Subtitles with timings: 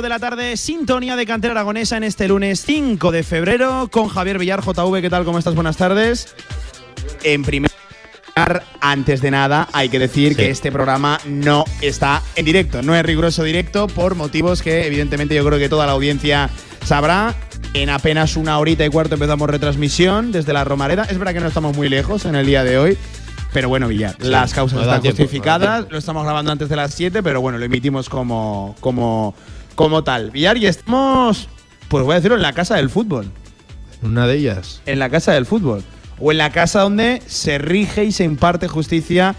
[0.00, 4.38] De la tarde, sintonía de cantera aragonesa en este lunes 5 de febrero con Javier
[4.38, 5.02] Villar, JV.
[5.02, 5.26] ¿Qué tal?
[5.26, 5.54] ¿Cómo estás?
[5.54, 6.34] Buenas tardes.
[7.22, 7.70] En primer
[8.28, 12.94] lugar, antes de nada, hay que decir que este programa no está en directo, no
[12.94, 16.48] es riguroso directo por motivos que evidentemente yo creo que toda la audiencia
[16.84, 17.34] sabrá.
[17.74, 21.04] En apenas una horita y cuarto empezamos retransmisión desde la Romareda.
[21.04, 22.98] Es verdad que no estamos muy lejos en el día de hoy.
[23.52, 25.86] Pero bueno, Villar, las causas están tiempo, justificadas.
[25.90, 29.34] Lo estamos grabando antes de las 7, pero bueno, lo emitimos como, como,
[29.84, 30.30] como tal.
[30.30, 31.48] Villar, y estamos,
[31.88, 33.30] pues voy a decirlo, en la casa del fútbol.
[34.02, 34.82] Una de ellas.
[34.86, 35.82] En la casa del fútbol.
[36.18, 39.34] O en la casa donde se rige y se imparte justicia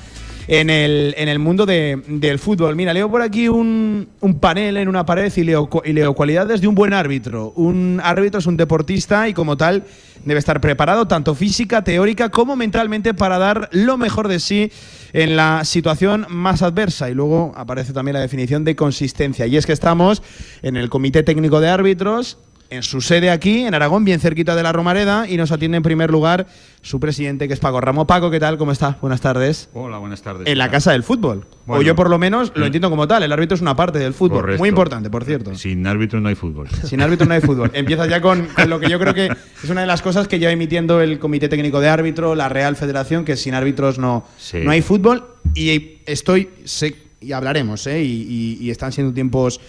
[0.47, 2.75] en el, en el mundo de- del fútbol.
[2.75, 6.61] Mira, leo por aquí un, un panel en una pared y leo, y leo cualidades
[6.61, 7.53] de un buen árbitro.
[7.55, 9.83] Un árbitro es un deportista y como tal
[10.25, 14.71] debe estar preparado tanto física, teórica como mentalmente para dar lo mejor de sí
[15.13, 17.09] en la situación más adversa.
[17.09, 19.47] Y luego aparece también la definición de consistencia.
[19.47, 20.21] Y es que estamos
[20.61, 22.37] en el Comité Técnico de Árbitros
[22.71, 25.83] en su sede aquí, en Aragón, bien cerquita de la Romareda, y nos atiende en
[25.83, 26.47] primer lugar
[26.81, 28.07] su presidente, que es Paco Ramo.
[28.07, 28.57] Paco, ¿qué tal?
[28.57, 28.97] ¿Cómo está?
[29.01, 29.69] Buenas tardes.
[29.73, 30.47] Hola, buenas tardes.
[30.47, 31.45] En la casa del fútbol.
[31.67, 32.65] o yo por lo menos lo Mm.
[32.67, 33.23] entiendo como tal.
[33.23, 34.39] El árbitro es una parte del fútbol.
[34.41, 34.59] Correcto.
[34.59, 35.53] Muy importante, por cierto.
[35.55, 36.67] Sin árbitro no hay fútbol.
[36.83, 37.71] Sin árbitro no hay fútbol.
[37.73, 39.25] Empieza ya con, con lo que yo creo que
[39.63, 42.75] es una de las cosas que lleva emitiendo el Comité Técnico de Árbitro, la Real
[42.77, 44.59] Federación, que sin árbitros no, Sí.
[44.63, 45.25] no hay fútbol.
[45.55, 48.01] Y estoy, sé- y hablaremos, ¿eh?
[48.01, 49.59] y, y- y están siendo tiempos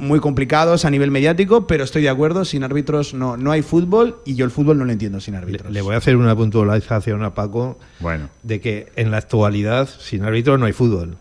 [0.00, 4.18] muy complicados a nivel mediático, pero estoy de acuerdo, sin árbitros no, no hay fútbol
[4.24, 5.72] y yo el fútbol no lo entiendo sin Le, árbitros.
[5.72, 10.24] le voy a hacer una puntualización a Paco Bueno, de que en la actualidad sin
[10.24, 11.16] árbitro no hay fútbol.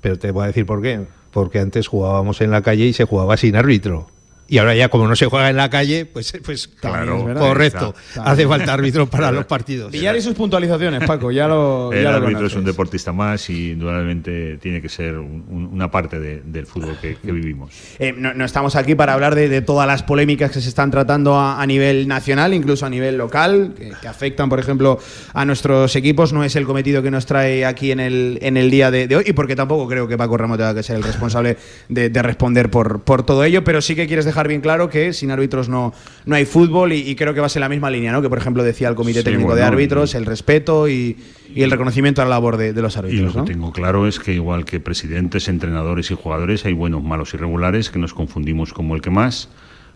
[0.00, 1.00] Pero te voy a decir por qué.
[1.30, 4.08] Porque antes jugábamos en la calle y se jugaba sin árbitro.
[4.50, 7.40] Y ahora ya como no se juega en la calle, pues, pues Claro, es verdad.
[7.40, 7.94] correcto.
[8.08, 9.92] Está- Hace falta árbitro para los partidos.
[9.92, 11.92] Villar y sus puntualizaciones, Paco, ya lo.
[11.92, 15.66] el ya lo árbitro es un deportista más y indudablemente tiene que ser un- un-
[15.66, 17.70] una parte de- del fútbol que, que vivimos.
[18.00, 20.90] Eh, no, no estamos aquí para hablar de, de todas las polémicas que se están
[20.90, 24.98] tratando a, a nivel nacional, incluso a nivel local, que, que afectan, por ejemplo,
[25.32, 26.32] a nuestros equipos.
[26.32, 29.14] No es el cometido que nos trae aquí en el, en el día de, de
[29.16, 31.56] hoy, y porque tampoco creo que Paco Ramos tenga que ser el responsable
[31.88, 35.12] de, de responder por, por todo ello, pero sí que quieres dejar bien claro que
[35.12, 35.92] sin árbitros no,
[36.26, 38.22] no hay fútbol, y, y creo que va a ser la misma línea, ¿no?
[38.22, 41.16] Que, por ejemplo, decía el Comité Sí, Técnico de Árbitros, el respeto y,
[41.54, 44.06] y el reconocimiento a la labor de, de los Y lo árbitros, que tengo claro
[44.06, 48.14] es que igual que presidentes, entrenadores y jugadores, hay buenos, malos y regulares que nos
[48.14, 49.48] confundimos como el que más,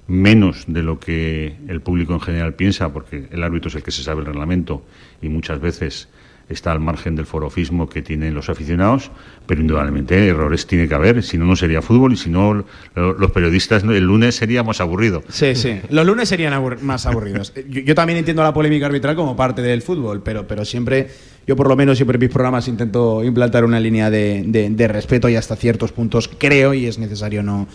[0.07, 3.91] menos de lo que el público en general piensa, porque el árbitro es el que
[3.91, 4.85] se sabe el reglamento
[5.23, 6.09] y muchas veces
[6.49, 9.11] está al margen del forofismo que tienen los aficionados,
[9.47, 13.13] pero indudablemente errores tiene que haber, si no, no sería fútbol y si no, lo-
[13.15, 15.25] los periodistas el lunes seríamos aburridos.
[15.29, 15.81] Sí, sí.
[15.91, 17.53] Los lunes serían abur- más aburridos.
[17.69, 21.09] Yo, yo también entiendo la polémica arbitral como parte del fútbol, pero, pero siempre,
[21.47, 24.89] yo por lo menos siempre en mis programas intento implantar una línea de, de- de
[24.89, 27.67] respeto y hasta ciertos puntos creo y es necesario no,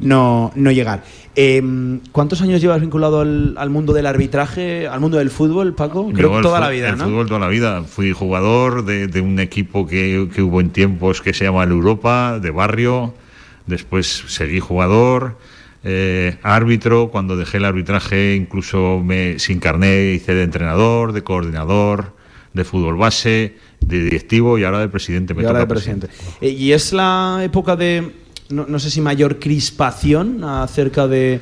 [0.00, 1.02] no, no llegar.
[1.36, 1.62] Eh,
[2.12, 6.10] ¿Cuántos años llevas vinculado al, al mundo del arbitraje, al mundo del fútbol, Paco?
[6.12, 7.04] Creo Yo que toda la vida, El ¿no?
[7.04, 7.82] fútbol toda la vida.
[7.82, 11.70] Fui jugador de, de un equipo que, que hubo en tiempos que se llama el
[11.70, 13.14] Europa, de barrio.
[13.66, 15.38] Después seguí jugador,
[15.82, 17.08] eh, árbitro.
[17.10, 22.14] Cuando dejé el arbitraje, incluso me, sin carné, hice de entrenador, de coordinador,
[22.52, 25.34] de fútbol base, de directivo y ahora de presidente.
[25.34, 26.08] Me Y ahora de presidente.
[26.40, 28.12] Eh, y es la época de,
[28.50, 31.40] no, no sé si mayor crispación acerca de...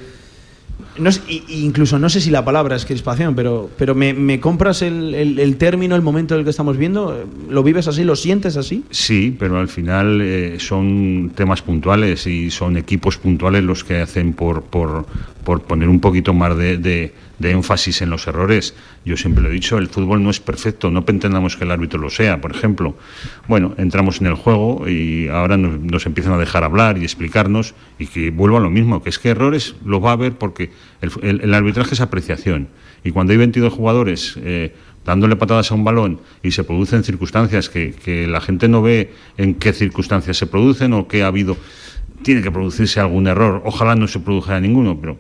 [0.99, 1.09] No
[1.49, 5.95] incluso no sé si la palabra es crispación, pero, pero me, compras el, el- término,
[5.97, 7.25] el momento en el que estamos viendo.
[7.49, 8.05] ¿Lo vives así?
[8.05, 8.85] ¿Lo sientes así?
[8.91, 14.35] Sí, pero al final eh, son temas puntuales y son equipos puntuales los que hacen
[14.35, 15.07] por, por,
[15.45, 18.75] por poner un poquito más de- de énfasis en los errores.
[19.05, 22.01] Yo siempre lo he dicho, el fútbol no es perfecto, no pretendamos que el árbitro
[22.01, 22.97] lo sea, por ejemplo.
[23.49, 28.07] Bueno, entramos en el juego y ahora nos, empiezan a dejar hablar y explicarnos y
[28.07, 30.71] que vuelvo a lo mismo, que es que errores los va a haber porque
[31.03, 32.69] el, arbitraje es apreciación.
[33.05, 34.39] Y cuando hay 22 jugadores...
[34.43, 34.75] eh,
[35.05, 39.57] dándole patadas a un balón y se producen circunstancias que la gente no ve en
[39.57, 41.57] qué circunstancias se producen o qué ha habido,
[42.23, 43.63] tiene que producirse algún error.
[43.65, 45.19] Ojalá no se produjera ninguno, pero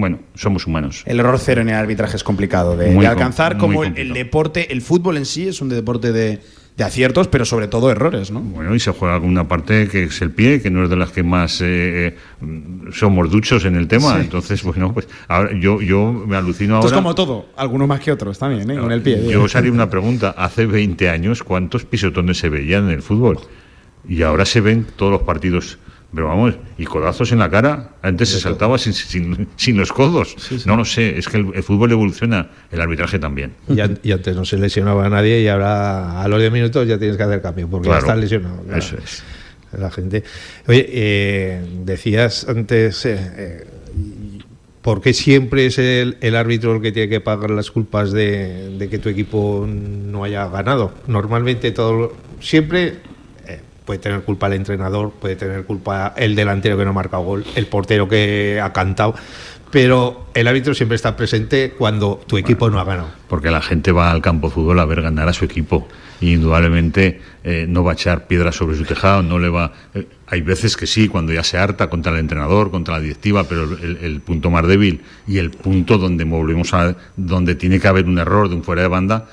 [0.00, 1.02] bueno, somos humanos.
[1.06, 5.16] El error cero en el arbitraje es complicado de, alcanzar, como el, deporte, el fútbol
[5.16, 6.40] en sí es un deporte de,
[6.76, 8.40] de aciertos, pero sobre todo errores, ¿no?
[8.40, 10.96] Bueno, y se juega con una parte que es el pie, que no es de
[10.96, 12.16] las que más eh,
[12.92, 14.18] somos duchos en el tema.
[14.18, 16.86] Entonces, bueno, pues ahora yo, yo me alucino ahora.
[16.86, 18.78] Es como todo, algunos más que otros también, ¿eh?
[18.78, 19.28] con el pie.
[19.28, 20.34] Yo os haría una pregunta.
[20.36, 23.38] Hace 20 años, ¿cuántos pisotones se veían en el fútbol?
[24.08, 25.78] Y ahora se ven todos los partidos
[26.14, 27.90] pero vamos, y codazos en la cara.
[28.02, 28.92] Antes se saltaba sin,
[29.56, 30.36] sin, los codos.
[30.66, 33.52] No lo sé, es que el, fútbol evoluciona, el arbitraje también.
[33.68, 37.16] Y, antes no se lesionaba a nadie y ahora a los 10 minutos ya tienes
[37.16, 38.64] que hacer cambio porque ya estás lesionado.
[38.74, 39.22] Eso es.
[39.78, 40.24] La gente.
[40.66, 43.06] Oye, eh, decías antes.
[43.06, 43.66] Eh, eh,
[44.82, 48.78] ¿Por qué siempre es el, el, árbitro el que tiene que pagar las culpas de,
[48.78, 50.94] de, que tu equipo no haya ganado?
[51.06, 52.94] Normalmente todo siempre
[53.90, 57.44] puede tener culpa el entrenador, puede tener culpa el delantero que no ha marcado gol,
[57.56, 59.16] el portero que ha cantado,
[59.72, 63.08] pero el árbitro siempre está presente cuando tu equipo no ha ganado.
[63.26, 65.88] Porque la gente va al campo de fútbol a ver ganar a su equipo.
[66.20, 69.72] Y indudablemente eh, no va a echar piedras sobre su tejado, no le va.
[69.94, 73.42] Eh, hay veces que sí, cuando ya se harta contra el entrenador, contra la directiva,
[73.48, 76.94] pero el, el, punto más débil y el punto donde volvemos a.
[77.16, 79.26] donde tiene que haber un error de un fuera de banda,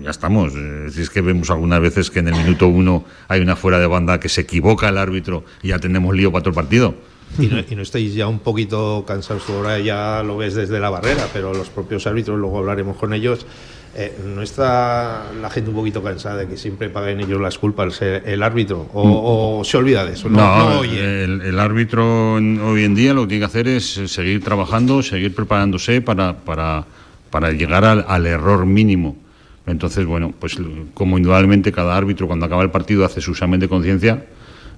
[0.00, 0.52] ya estamos.
[0.56, 3.78] Eh, si es que vemos algunas veces que en el minuto uno hay una fuera
[3.78, 6.94] de banda que se equivoca el árbitro y ya tenemos lío para todo el partido.
[7.38, 11.54] Y no, estáis ya un poquito cansados, ahora ya lo ves desde la barrera, pero
[11.54, 13.46] los propios árbitros, luego hablaremos con ellos,
[13.96, 18.02] eh, ¿no está la gente un poquito cansada de que siempre paguen ellos las culpas,
[18.02, 18.86] el, árbitro?
[18.92, 20.28] O, se olvida de eso?
[20.28, 25.34] No, el, árbitro hoy en día lo que tiene que hacer es seguir trabajando, seguir
[25.34, 26.84] preparándose para, para,
[27.30, 29.16] para llegar al error mínimo
[29.66, 30.56] entonces, bueno, pues
[30.94, 34.24] como indudablemente cada árbitro cuando acaba el partido hace su examen de conciencia,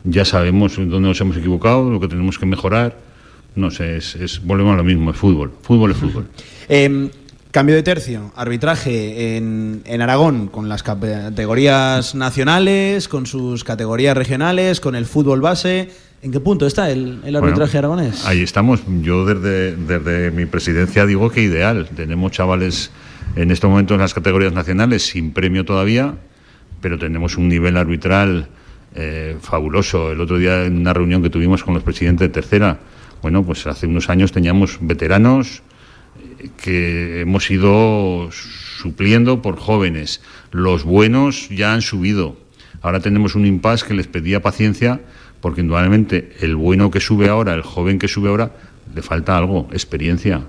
[0.05, 2.97] ya sabemos dónde nos hemos equivocado, lo que tenemos que mejorar.
[3.57, 5.53] No sé, es, volvemos a lo mismo, es fútbol.
[5.63, 6.27] Fútbol es fútbol.
[6.69, 7.11] Em,
[7.51, 14.81] cambio de tercio, arbitraje en, en, Aragón, con las categorías nacionales, con sus categorías regionales,
[14.81, 15.91] con el fútbol base.
[16.23, 18.25] ¿En qué punto está el, arbitraje aragonés?
[18.25, 18.81] Ahí estamos.
[19.03, 21.87] Yo desde, desde mi presidencia digo que ideal.
[21.95, 22.91] Tenemos chavales
[23.37, 26.15] en estos momentos en las categorías nacionales sin premio todavía,
[26.81, 28.49] pero tenemos un nivel arbitral
[28.95, 30.13] eh, fabuloso.
[30.13, 32.79] El otro día en una reunión que tuvimos con los presidentes de tercera,
[33.23, 35.63] bueno, pues hace unos años teníamos veteranos
[36.39, 40.21] eh, que hemos ido supliendo por jóvenes.
[40.53, 42.37] Los buenos ya han subido.
[42.83, 45.01] Ahora tenemos un impasse que les pedía paciencia
[45.41, 48.53] porque indudablemente el bueno que sube ahora, el joven que sube ahora,
[48.95, 50.43] le falta algo, experiencia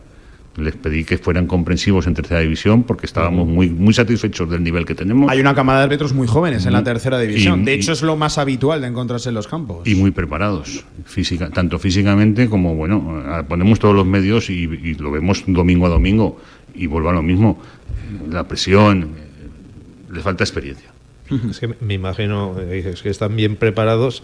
[0.58, 4.86] les pedí que fueran comprensivos en tercera división porque estábamos muy, muy satisfechos del nivel
[4.86, 5.30] que tenemos.
[5.30, 7.66] Hay una camada de árbitros muy jóvenes en la tercera división.
[7.66, 9.88] de hecho, es lo más habitual de encontrarse en los campos.
[9.88, 14.66] Y muy preparados, física, tanto físicamente como, bueno, ponemos todos los medios y,
[14.96, 16.40] lo vemos domingo a domingo
[16.74, 17.60] y vuelvo a lo mismo.
[18.30, 19.10] La presión,
[20.12, 20.90] les falta experiencia.
[21.50, 24.24] Es que me imagino, eh, dices que están bien preparados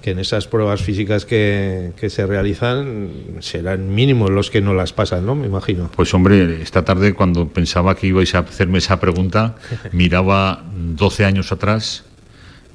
[0.00, 3.10] que en esas pruebas físicas que, se realizan
[3.40, 5.34] serán mínimos los que no las pasan, ¿no?
[5.34, 5.90] Me imagino.
[5.94, 9.56] Pues hombre, esta tarde cuando pensaba que ibais a hacerme esa pregunta,
[9.92, 12.04] miraba 12 años atrás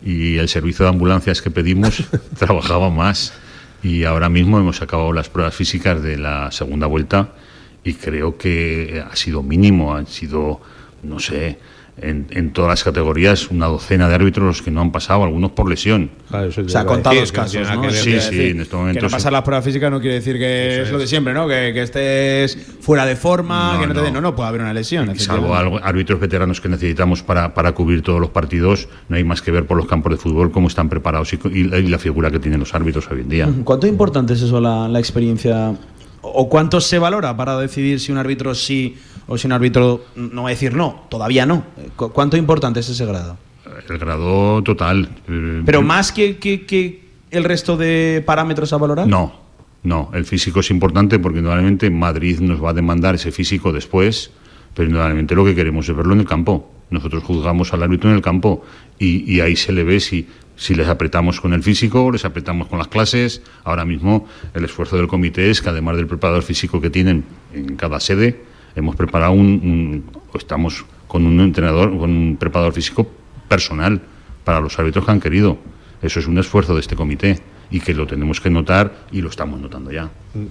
[0.06, 2.04] y el servicio de ambulancias que pedimos
[2.38, 3.34] trabajaba más
[3.82, 7.30] y ahora mismo hemos acabado las pruebas físicas de la segunda vuelta
[7.84, 10.62] y creo que ha sido mínimo, han sido,
[11.04, 11.58] no sé,
[11.98, 15.70] en, todas las categorías una docena de árbitros los que no han pasado, algunos por
[15.70, 16.10] lesión.
[16.32, 17.90] o sea, contados casos, ¿no?
[17.92, 19.04] Sí, sí, en estos momentos.
[19.04, 21.48] Que no pasar las pruebas físicas no quiere decir que es, lo de siempre, ¿no?
[21.48, 24.14] Que, estés fuera de forma, que no, te den.
[24.14, 25.18] No, no, puede haber una lesión.
[25.20, 29.52] Salvo árbitros veteranos que necesitamos para, para cubrir todos los partidos, no hay más que
[29.52, 32.74] ver por los campos de fútbol cómo están preparados y, la figura que tienen los
[32.74, 33.50] árbitros hoy en día.
[33.64, 35.76] ¿Cuánto importante es eso, la, la experiencia?
[36.26, 38.96] ¿O cuánto se valora para decidir si un árbitro sí
[39.28, 41.64] o si un árbitro no va a decir no, todavía no.
[41.96, 43.38] ¿Cuánto importante es ese grado?
[43.90, 45.10] El grado total.
[45.28, 49.08] Eh, ¿Pero más que, que, el resto de parámetros a valorar?
[49.08, 49.34] No,
[49.84, 50.12] no.
[50.14, 54.32] El físico es importante porque normalmente Madrid nos va a demandar ese físico después,
[54.76, 56.70] pero normalmente lo que queremos es verlo en el campo.
[56.90, 58.64] Nosotros juzgamos al árbitro en el campo
[59.00, 62.78] y, ahí se le ve si, si les apretamos con el físico, les apretamos con
[62.80, 63.42] las clases.
[63.64, 67.76] Ahora mismo el esfuerzo del comité es que además del preparador físico que tienen en
[67.76, 68.42] cada sede,
[68.76, 73.10] hemos preparado un, estamos con un entrenador, con un preparador físico
[73.48, 74.02] personal
[74.44, 75.58] para los árbitros que han querido.
[76.02, 79.30] Eso es un esfuerzo de este comité y que lo tenemos que notar y lo
[79.30, 80.08] estamos notando ya.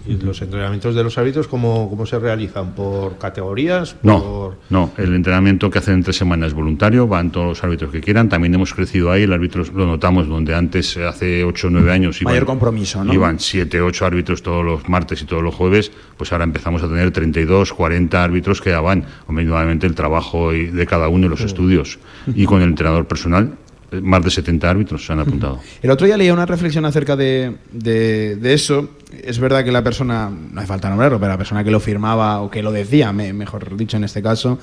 [0.06, 2.74] ¿Y los entrenamientos de los árbitros cómo, cómo se realizan?
[2.74, 3.96] ¿Por categorías?
[4.02, 7.92] No, no, el entrenamiento que hacen en tres semanas es voluntario, van todos los árbitros
[7.92, 11.70] que quieran, también hemos crecido ahí, el árbitro lo notamos, donde antes, hace 8 o
[11.70, 13.14] 9 años, iban, Mayor compromiso, ¿no?
[13.14, 16.88] iban 7 8 árbitros todos los martes y todos los jueves, pues ahora empezamos a
[16.88, 21.40] tener 32, 40 árbitros que ya van, nuevamente el trabajo de cada uno y los
[21.42, 22.00] estudios,
[22.34, 23.52] y con el entrenador personal
[24.00, 25.60] más de 70 árbitros se han apuntado.
[25.82, 28.90] El otro día leía una reflexión acerca de, de- de eso.
[29.22, 32.40] Es verdad que la persona, no hace falta nombrarlo, pero la persona que lo firmaba
[32.40, 34.58] o que lo decía, me- mejor dicho en este caso,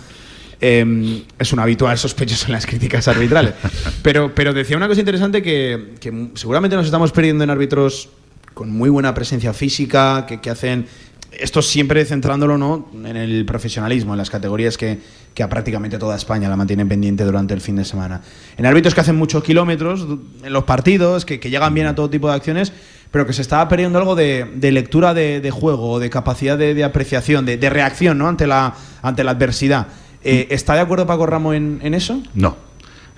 [0.61, 3.53] eh, es un habitual sospechoso en las críticas arbitrales.
[4.01, 8.09] Pero, pero decía una cosa interesante que, que seguramente nos estamos perdiendo en árbitros
[8.53, 10.85] con muy buena presencia física, que, que hacen
[11.31, 12.89] esto siempre centrándolo ¿no?
[13.05, 14.99] en el profesionalismo, en las categorías que,
[15.33, 18.21] que a prácticamente toda España la mantienen pendiente durante el fin de semana.
[18.57, 20.07] En árbitros que hacen muchos kilómetros
[20.43, 22.73] en los partidos, que, que llegan bien a todo tipo de acciones,
[23.11, 26.73] pero que se estaba perdiendo algo de, de lectura de, de juego, de capacidad de,
[26.73, 28.27] de apreciación, de, de reacción ¿no?
[28.27, 29.87] ante, la, ante la adversidad.
[30.23, 32.21] Eh, ¿Está de acuerdo Paco Ramo en, en eso?
[32.33, 32.57] No.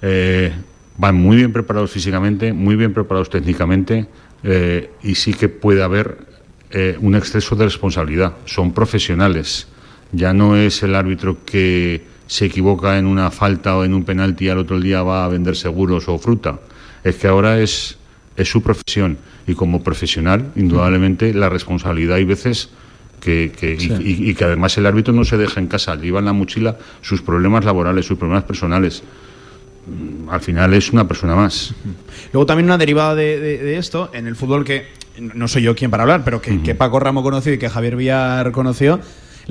[0.02, 0.52] Eh,
[0.98, 4.08] van muy bien preparados físicamente, muy bien preparados técnicamente
[4.44, 6.31] eh, y sí que puede haber
[6.74, 8.34] eh, un exceso de responsabilidad.
[8.46, 9.68] Son profesionales.
[10.12, 14.46] Ya no es el árbitro que se equivoca en una falta o en un penalti
[14.46, 16.60] y al otro día va a vender seguros o fruta.
[17.04, 17.98] Es que ahora es,
[18.38, 22.70] es su profesión y como profesional, indudablemente, la responsabilidad hay veces
[23.20, 23.92] que, que- y-
[24.26, 26.78] y, y que además el árbitro no se deja en casa, lleva en la mochila
[27.02, 29.04] sus problemas laborales, sus problemas personales.
[29.88, 31.74] Mm, Al final es una persona más.
[32.34, 34.88] Luego también una derivada de, de- de esto, en el fútbol que
[35.18, 37.96] no soy yo quien para hablar, pero que, que Paco Ramo conoció y que Javier
[37.96, 39.00] Villar conoció,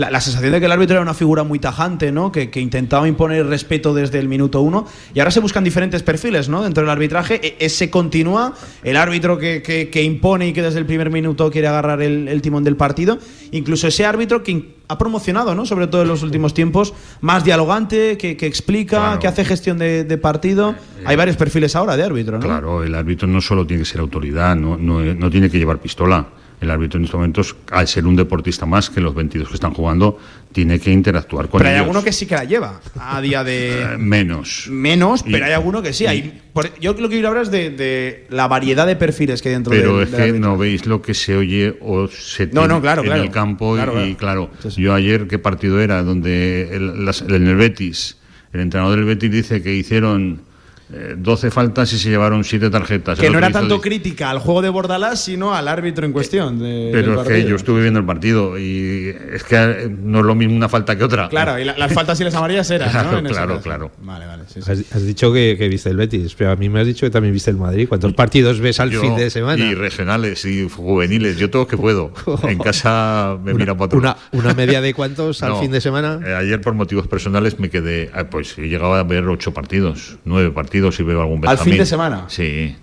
[0.01, 2.33] la, la sensación de que el árbitro era una figura muy tajante, ¿no?
[2.33, 4.87] Que, que intentaba imponer respeto desde el minuto uno.
[5.15, 6.63] Y ahora se buscan diferentes perfiles, ¿no?
[6.63, 7.41] Dentro del arbitraje.
[7.47, 11.51] E- ese continúa, el árbitro que, que- que impone y que desde el primer minuto
[11.51, 13.19] quiere agarrar el, el timón del partido.
[13.53, 15.67] Incluso ese árbitro que ha promocionado, ¿no?
[15.67, 19.19] Sobre todo en los últimos tiempos, más dialogante, que, que explica, Claro.
[19.21, 20.75] que hace gestión de, de partido.
[21.05, 22.45] Hay varios perfiles ahora de árbitro, ¿no?
[22.47, 25.79] Claro, el árbitro no solo tiene que ser autoridad, no, no, no tiene que llevar
[25.79, 26.27] pistola.
[26.61, 29.73] El árbitro en estos momentos, al ser un deportista más que los 22 que están
[29.73, 30.19] jugando,
[30.53, 31.85] tiene que interactuar con Pero hay ellos.
[31.87, 33.97] alguno que sí que la lleva a día Eh, de.
[33.99, 34.67] menos.
[34.71, 36.07] Menos, Y- pero hay alguno que sí.
[36.07, 36.43] Hay,
[36.81, 39.71] yo lo que quiero hablar es de, de la variedad de perfiles que hay dentro
[39.71, 40.51] Pero del- es del que árbitro.
[40.51, 43.23] no veis lo que se oye o se No, no, claro, en claro.
[43.23, 44.51] el campo Claro, y claro.
[44.51, 44.83] claro, Sí, sí.
[44.83, 48.19] yo ayer qué partido era donde el, las- en el Betis
[48.53, 50.43] el entrenador del Betis dice que hicieron
[50.93, 53.19] eh, 12 faltas y se llevaron 7 tarjetas.
[53.19, 56.59] Que El no era tanto crítica al juego de Bordalás, sino al árbitro en cuestión.
[56.59, 60.25] de- Pero es que yo estuve viendo el partido y es que eh, no es
[60.25, 61.29] lo mismo una falta que otra.
[61.29, 62.91] Claro, y la- las faltas y las amarillas eran.
[63.01, 63.19] Claro, ¿no?
[63.19, 63.63] En ese claro, caso.
[63.63, 63.91] claro.
[64.03, 64.43] Vale, vale.
[64.49, 64.71] sí, sí.
[64.71, 67.11] Has, has dicho que, que viste el Betis, pero a mí me has dicho que
[67.11, 67.87] también viste el Madrid.
[67.89, 69.65] ¿Cuántos partidos ves al Yo- fin de semana?
[69.65, 72.13] Y regionales y juveniles, yo todo lo que puedo.
[72.43, 76.19] En casa me mira para una, una media de cuántos al No, fin de semana.
[76.27, 80.17] eh, ayer por motivos personales me quedé, ah, pues he llegado a ver ocho partidos,
[80.25, 81.79] nueve partidos y veo algún ¿Al fin Benjamín.
[81.79, 82.25] de semana?
[82.29, 82.75] Sí.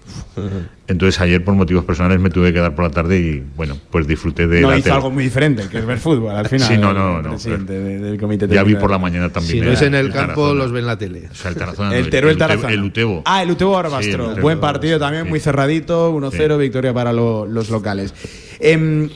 [0.87, 4.07] Entonces ayer por motivos personales me tuve que dar por la tarde y bueno, pues
[4.07, 4.95] disfruté de no la hizo tele.
[4.95, 6.67] algo muy diferente, que es ver fútbol al final.
[6.67, 9.51] Sí, no, no, el no, de- del comité Ya vi por la mañana también.
[9.55, 10.63] Si no es en el campo, Tarazona.
[10.63, 11.27] los ven en la tele.
[11.31, 11.95] O sea, el Tarazona.
[11.95, 12.73] El Teruel Utebo- Tarazona.
[12.73, 13.21] El Utebo.
[13.25, 14.23] Ah, el Utebo Sí, Barbastro.
[14.25, 15.29] el Utebo Buen partido también, sí.
[15.29, 18.13] muy cerradito, 1-0, victoria para lo- los locales.
[18.59, 19.09] Em,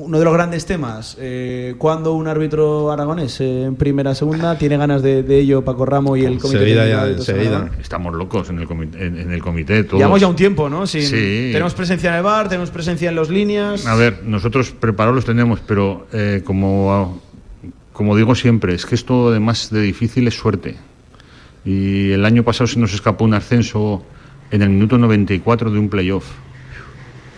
[0.00, 4.76] uno de los grandes temas, eh, ¿cuándo un árbitro aragonés eh, en primera segunda tiene
[4.76, 7.80] ganas de, de ello Paco Ramo y el comité Enseguida técnico ya, de?
[7.82, 9.06] Estamos locos en el comité.
[9.06, 9.98] En, en el comité todos.
[9.98, 10.86] Llevamos ya un tiempo, ¿no?
[10.86, 11.50] Sin- Sí.
[11.52, 13.86] Tenemos presencia en el bar, tenemos presencia en los líneas.
[13.86, 17.20] A ver, nosotros preparados los tenemos, pero eh, como,
[17.92, 20.76] como digo siempre, es que esto además de difícil es suerte.
[21.64, 24.02] Y el año pasado se nos escapó un ascenso
[24.50, 26.24] en el minuto 94 de un playoff,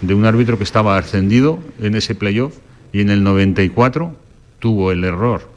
[0.00, 2.56] de un árbitro que estaba ascendido en ese playoff
[2.92, 4.14] y en el 94
[4.58, 5.48] tuvo el error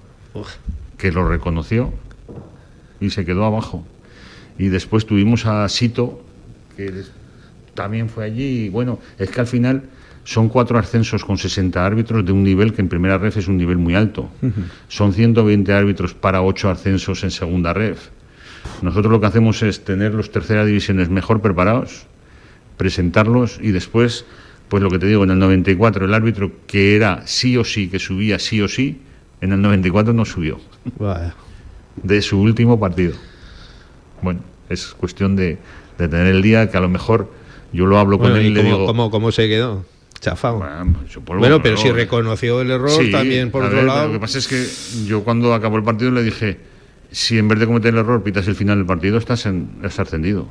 [0.98, 1.94] que lo reconoció
[3.00, 3.86] y se quedó abajo.
[4.58, 6.24] Y después tuvimos a Sito,
[6.78, 7.04] que
[7.74, 8.66] también fue allí.
[8.66, 9.84] Y bueno, es que al final
[10.24, 13.58] son cuatro ascensos con 60 árbitros de un nivel que en primera ref es un
[13.58, 14.30] nivel muy alto.
[14.88, 18.10] Son 120 árbitros para ocho ascensos en segunda ref.
[18.82, 22.06] Nosotros lo que hacemos es tener los terceras divisiones mejor preparados,
[22.78, 24.26] presentarlos y después,
[24.70, 27.88] pues lo que te digo, en el 94 el árbitro que era sí o sí,
[27.90, 29.02] que subía sí o sí,
[29.42, 30.60] en el 94 no subió
[30.98, 31.36] Vaya.
[32.02, 33.14] de su último partido.
[34.22, 34.40] Bueno,
[34.70, 35.58] es cuestión de,
[35.98, 37.32] de tener el día que a lo mejor
[37.74, 38.86] yo lo hablo con Bueno, él y, ¿y le digo.
[38.86, 39.86] cómo- cómo se quedó?
[40.20, 40.64] Chafado.
[41.26, 44.08] Bueno, que pero si reconoció el error Sí, también por otro ver, lado.
[44.08, 44.66] Lo que pasa es que
[45.06, 46.60] yo cuando acabó el partido le dije,
[47.12, 50.00] si en vez de cometer el error pitas el final del partido, estás, en, estás
[50.08, 50.48] ascendido.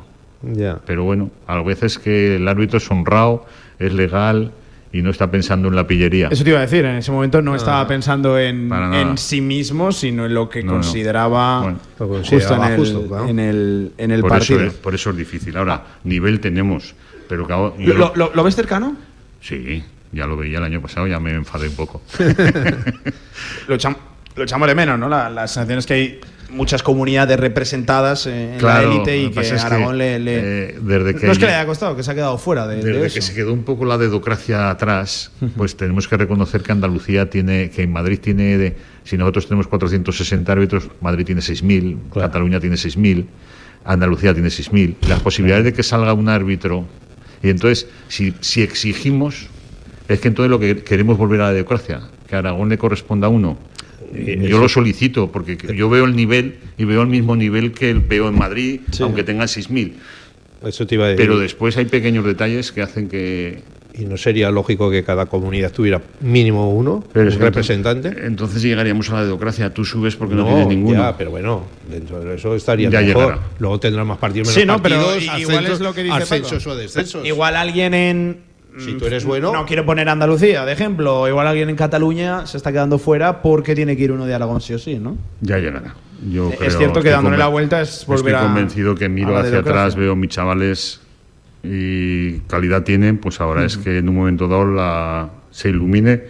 [0.86, 3.46] Pero bueno, a veces que el árbitro es honrado,
[3.78, 4.52] es legal
[4.92, 6.28] y no está pensando en la pillería.
[6.30, 8.70] Eso te iba a decir, en ese momento no estaba pensando en,
[9.16, 10.78] sí mismo, sino en lo que No, no.
[10.78, 13.28] consideraba Bueno, justo, en el, justo, claro.
[13.28, 14.60] en el, en el por, eso partido.
[14.70, 15.56] es, por eso es difícil.
[15.56, 16.94] Ahora, nivel tenemos,
[17.28, 18.96] pero claro, yo ¿Lo, lo- lo- lo ves cercano?
[19.40, 19.82] Sí,
[20.12, 22.02] ya lo veía el año pasado, ya me enfadé un poco.
[23.68, 23.96] Lo, echam-
[24.36, 25.08] lo echamos de menos, ¿no?
[25.08, 26.20] La- las sensaciones que hay
[26.52, 30.38] muchas comunidades representadas en Claro, la élite y que Aragón le, le-
[30.70, 32.76] eh, desde que no es que le haya costado, que se ha quedado fuera de,
[32.76, 33.14] de Desde eso.
[33.16, 37.70] que se quedó un poco la dedocracia atrás, pues tenemos que reconocer que Andalucía tiene,
[37.70, 42.28] que en Madrid tiene, de- si nosotros tenemos 460 árbitros, Madrid tiene 6.000, Claro.
[42.28, 43.26] Cataluña tiene 6.000,
[43.84, 44.94] Andalucía tiene 6.000.
[45.08, 46.84] Las posibilidades de que salga un árbitro,
[47.42, 49.46] y entonces, si, si exigimos,
[50.08, 53.26] es que entonces lo que queremos volver a la dedocracia, que a Aragón le corresponda
[53.26, 53.58] a uno.
[54.14, 57.90] Eh, Yo lo solicito, porque yo veo el nivel y veo el mismo nivel que
[57.90, 59.02] el veo en Madrid, Sí.
[59.02, 59.94] aunque tenga 6.000.
[60.66, 61.24] Eso te iba a decir.
[61.26, 63.62] Pero después hay pequeños detalles que hacen que,
[63.94, 68.08] Y no sería lógico que cada comunidad tuviera mínimo uno, Pero un representante.
[68.08, 69.74] Entonces, entonces llegaríamos a la dedocracia.
[69.74, 70.98] Tú subes porque no, no, tienes ninguno.
[71.02, 73.22] ya, pero bueno, dentro de eso estaría Ya mejor.
[73.24, 73.42] llegará.
[73.58, 76.14] Luego tendrán más partidos, menos Sí, no, pero partidos, igual ascensos- es lo que dice
[76.16, 76.70] ascensos Paco.
[76.70, 77.26] o descensos.
[77.26, 78.36] Igual alguien en.
[78.78, 81.20] Si tú eres bueno- No quiero poner Andalucía, de ejemplo.
[81.20, 84.34] o Igual alguien en Cataluña se está quedando fuera porque tiene que ir uno de
[84.34, 85.16] Aragón, sí o sí, ¿no?
[85.40, 85.94] Ya llegará.
[86.30, 89.08] Yo Es creo- cierto que estoy dándole la vuelta es volver Estoy a- convencido que
[89.08, 91.00] miro hacia atrás, veo mis chavales
[91.62, 93.18] y calidad tienen.
[93.18, 96.22] Pues ahora es que en un momento dado la, se ilumine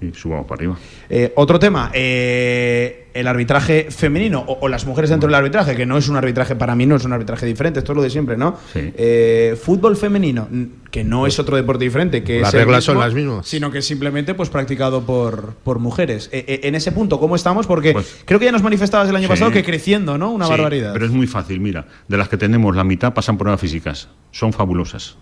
[0.00, 0.76] y subamos para arriba.
[1.10, 5.86] Eh, otro tema, eh, el arbitraje femenino o, o las mujeres dentro del arbitraje, que
[5.86, 8.10] no es un arbitraje para mí, no es un arbitraje diferente, esto es lo de
[8.10, 8.56] siempre, ¿no?
[8.72, 8.92] Sí.
[8.96, 10.48] Eh, fútbol femenino,
[10.90, 13.46] que no es otro deporte diferente, que Las es reglas son las mismas.
[13.46, 16.28] Sino que simplemente pues practicado por, por mujeres.
[16.32, 17.66] En ese punto, ¿cómo estamos?
[17.66, 19.32] Porque Pues- creo que ya nos manifestabas el año Sí.
[19.32, 20.30] pasado que creciendo, ¿no?
[20.30, 20.92] Una Sí, barbaridad.
[20.92, 21.86] Pero es muy fácil, mira.
[22.06, 24.08] De las que tenemos, la mitad pasan pruebas físicas.
[24.30, 25.16] Son fabulosas.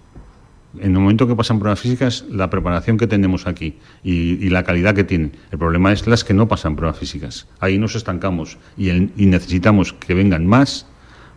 [0.80, 4.62] En el momento que pasan pruebas físicas, la preparación que tenemos aquí y, y la
[4.64, 5.32] calidad que tienen.
[5.50, 7.46] El problema es las que no pasan pruebas físicas.
[7.60, 10.86] Ahí nos estancamos y, el- y necesitamos que vengan más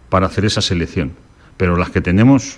[0.09, 1.13] para hacer esa selección.
[1.57, 2.57] Pero las que tenemos,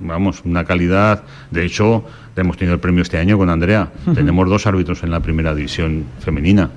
[0.00, 1.24] vamos, una calidad.
[1.50, 2.04] De hecho,
[2.36, 3.92] hemos tenido el premio este año con Andrea.
[4.14, 6.70] Tenemos dos árbitros en la primera división femenina.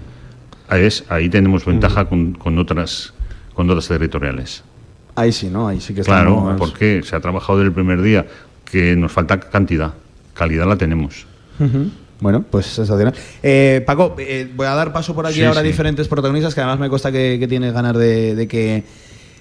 [0.67, 3.13] Ahí, es, ahí tenemos ventaja con, con otras
[3.53, 4.63] con otras territoriales.
[5.15, 5.67] Ahí sí, ¿no?
[5.69, 8.25] Ahí sí que Claro, estamos- porque se ha trabajado desde el primer día
[8.75, 9.93] que nos falta cantidad,
[10.33, 11.25] calidad la tenemos.
[12.19, 13.13] Bueno, pues sensacional.
[13.41, 15.67] Eh, Paco, eh, voy a dar paso por aquí Sí, ahora a sí.
[15.69, 18.83] diferentes protagonistas que además me consta que, que tienes ganas de, de que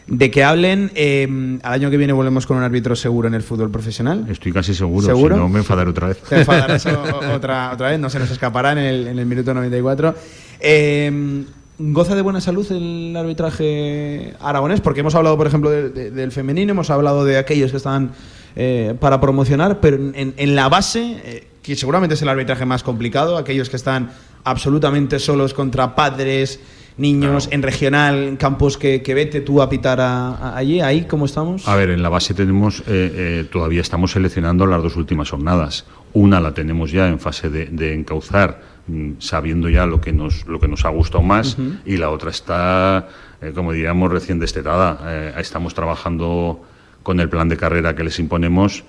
[0.07, 0.93] de que hablen.
[0.95, 4.25] Eh, al año que viene volvemos con un árbitro seguro en el fútbol profesional.
[4.29, 5.35] Estoy casi seguro, ¿Seguro?
[5.35, 6.19] si no me enfadaré otra vez.
[6.29, 6.87] Te enfadarás
[7.35, 10.15] otra, otra vez, no se nos escapará en el, en el minuto 94.
[10.61, 11.45] Eh,
[11.77, 14.81] ¿Goza de buena salud el arbitraje aragonés?
[14.81, 18.13] Porque hemos hablado, por ejemplo, de- de- del femenino, hemos hablado de aquellos que están
[18.57, 22.83] eh, para promocionar, pero en, en la base, eh, que seguramente es el arbitraje más
[22.83, 24.11] complicado, aquellos que están
[24.45, 26.61] absolutamente solos contra padres,
[26.97, 31.07] niños, en regional, en campos que, que vete tú a pitar a- a- allí, ahí,
[31.07, 31.67] ¿cómo estamos?
[31.67, 35.87] A ver, en la base tenemos, eh, eh, todavía estamos seleccionando las dos últimas jornadas.
[36.13, 40.47] Una la tenemos ya en fase de, de encauzar, mm, sabiendo ya lo que nos,
[40.47, 43.09] lo que nos ha gustado más, y la otra está,
[43.43, 45.33] eh, como diríamos, recién destetada.
[45.41, 46.63] Estamos trabajando
[47.05, 48.83] con el plan de carrera que les imponemos.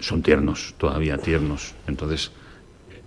[0.00, 1.74] Son tiernos, todavía tiernos.
[1.86, 2.32] Entonces,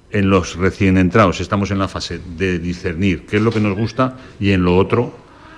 [0.10, 3.78] en los recién entrados estamos en la fase de discernir qué es lo que nos
[3.78, 5.16] gusta y en lo otro,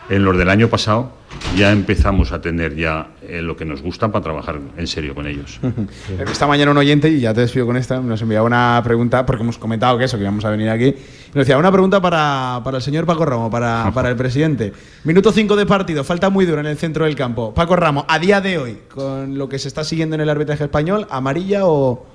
[0.10, 1.14] en los del año pasado,
[1.56, 5.28] ya empezamos a tener ya eh, lo que nos gusta para trabajar en serio con
[5.28, 5.60] ellos.
[6.32, 9.44] Esta mañana un oyente, y ya te despido con esta, nos enviaba una pregunta, porque
[9.44, 10.94] hemos comentado que eso, que íbamos a venir aquí.
[11.28, 14.74] Nos decía, una pregunta para, para el señor Paco Ramos, para, para el presidente.
[15.04, 17.54] Minuto 5 de partido, falta muy duro en el centro del campo.
[17.54, 20.64] Paco Ramos, a día de hoy, con lo que se está siguiendo en el arbitraje
[20.64, 22.06] español, ¿amarilla o,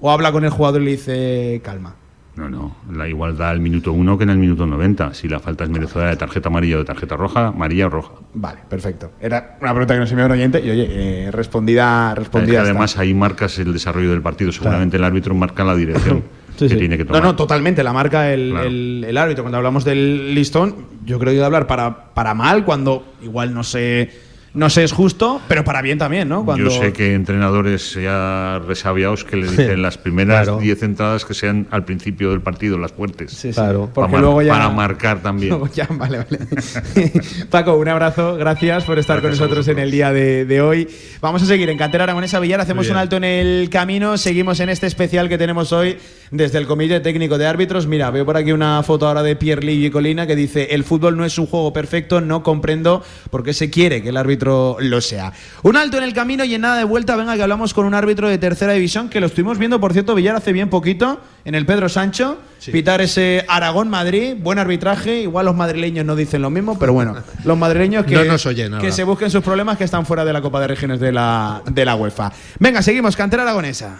[0.00, 1.94] o habla con el jugador y le dice calma?
[2.38, 5.12] No, no, la igualdad al minuto uno que en el minuto 90.
[5.12, 8.12] Si la falta es merecedora de tarjeta amarilla o de tarjeta roja, amarilla o roja.
[8.34, 9.10] Vale, perfecto.
[9.20, 12.60] Era una pregunta que nos envió un oyente y, oye, eh, respondida, Es que respondida.
[12.60, 14.52] además ahí marcas el desarrollo del partido.
[14.52, 16.22] Seguramente el árbitro marca la dirección
[16.56, 16.76] Sí, que sí.
[16.76, 17.22] tiene que No, tomar.
[17.24, 17.82] no, totalmente.
[17.82, 18.66] La marca el, Claro.
[18.68, 19.42] el- el árbitro.
[19.42, 20.74] Cuando hablamos del listón,
[21.04, 24.10] yo creo que de hablar para, para mal, cuando igual no sé,
[24.54, 26.44] no sé es justo, pero para bien también, ¿no?
[26.44, 30.58] Cuando, Yo sé que hay entrenadores ya resabiados que le dicen las primeras Claro.
[30.58, 33.30] 10 entradas que sean al principio del partido, las fuertes.
[33.32, 33.90] Sí, sí, Claro.
[33.94, 34.52] porque para, luego ya.
[34.52, 35.50] para marcar también.
[35.50, 37.12] Luego ya, vale, vale.
[37.50, 40.88] Paco, un abrazo, gracias por estar Gracias con nosotros en el día de, de hoy.
[41.20, 44.70] Vamos a seguir en Cantera Aragonesa Villar, hacemos un alto en el camino, seguimos en
[44.70, 45.98] este especial que tenemos hoy
[46.30, 47.86] desde el Comité Técnico de Árbitros.
[47.86, 51.16] Mira, veo por aquí una foto ahora de Pierre y Colina que dice: El fútbol
[51.16, 55.00] no es un juego perfecto, no comprendo por qué se quiere que el árbitro lo
[55.00, 55.32] sea.
[55.62, 57.94] Un alto en el camino y en nada de vuelta, venga que hablamos con un
[57.94, 61.54] árbitro de tercera división que lo estuvimos viendo, por cierto, Villar hace bien poquito en
[61.54, 62.38] el Pedro Sancho.
[62.72, 65.20] Pitar ese Aragón-Madrid, buen arbitraje.
[65.22, 68.74] Igual los madrileños no dicen lo mismo, pero bueno, los madrileños que, No nos oyen
[68.74, 68.84] ahora.
[68.84, 71.62] que se busquen sus problemas que están fuera de la Copa de Regiones de la,
[71.70, 72.32] de la UEFA.
[72.58, 73.98] Venga, seguimos, cantera aragonesa.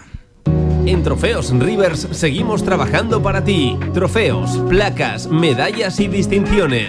[0.86, 3.78] En Trofeos Rivers seguimos trabajando para ti.
[3.92, 6.88] Trofeos, placas, medallas y distinciones.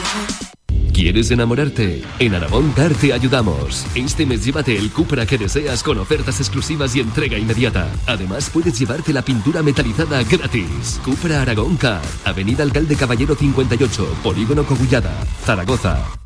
[1.01, 2.03] ¿Quieres enamorarte?
[2.19, 3.87] En Aragón Car te ayudamos.
[3.95, 7.91] Este mes llévate el Cupra que deseas con ofertas exclusivas y entrega inmediata.
[8.05, 11.01] Además puedes llevarte la pintura metalizada gratis.
[11.03, 16.20] Cupra Aragón Car, Avenida Alcalde Caballero 58, Polígono Cogullada, Zaragoza.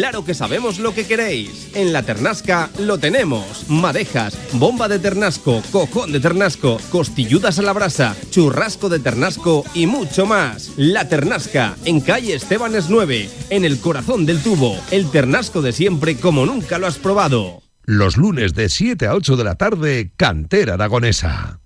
[0.00, 1.72] Claro que sabemos lo que queréis.
[1.74, 3.68] En la Ternasca lo tenemos.
[3.68, 9.84] Madejas, bomba de ternasco, cojón de ternasco, costilludas a la brasa, churrasco de ternasco y
[9.84, 10.72] mucho más.
[10.78, 14.80] La Ternasca, en calle Estebanes 9, en el corazón del tubo.
[14.90, 17.60] El ternasco de siempre como nunca lo has probado.
[17.84, 21.59] Los lunes de 7 a 8 de la tarde, Cantera Aragonesa.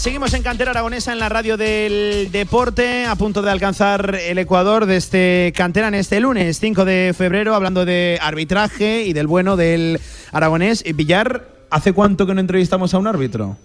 [0.00, 4.86] Seguimos en Cantera Aragonesa en la radio del deporte, a punto de alcanzar el Ecuador
[4.86, 9.56] de este Cantera en este lunes 5 de febrero, hablando de arbitraje y del bueno
[9.56, 10.00] del
[10.32, 10.82] aragonés.
[10.86, 13.58] Y Villar, ¿hace cuánto que no entrevistamos a un árbitro?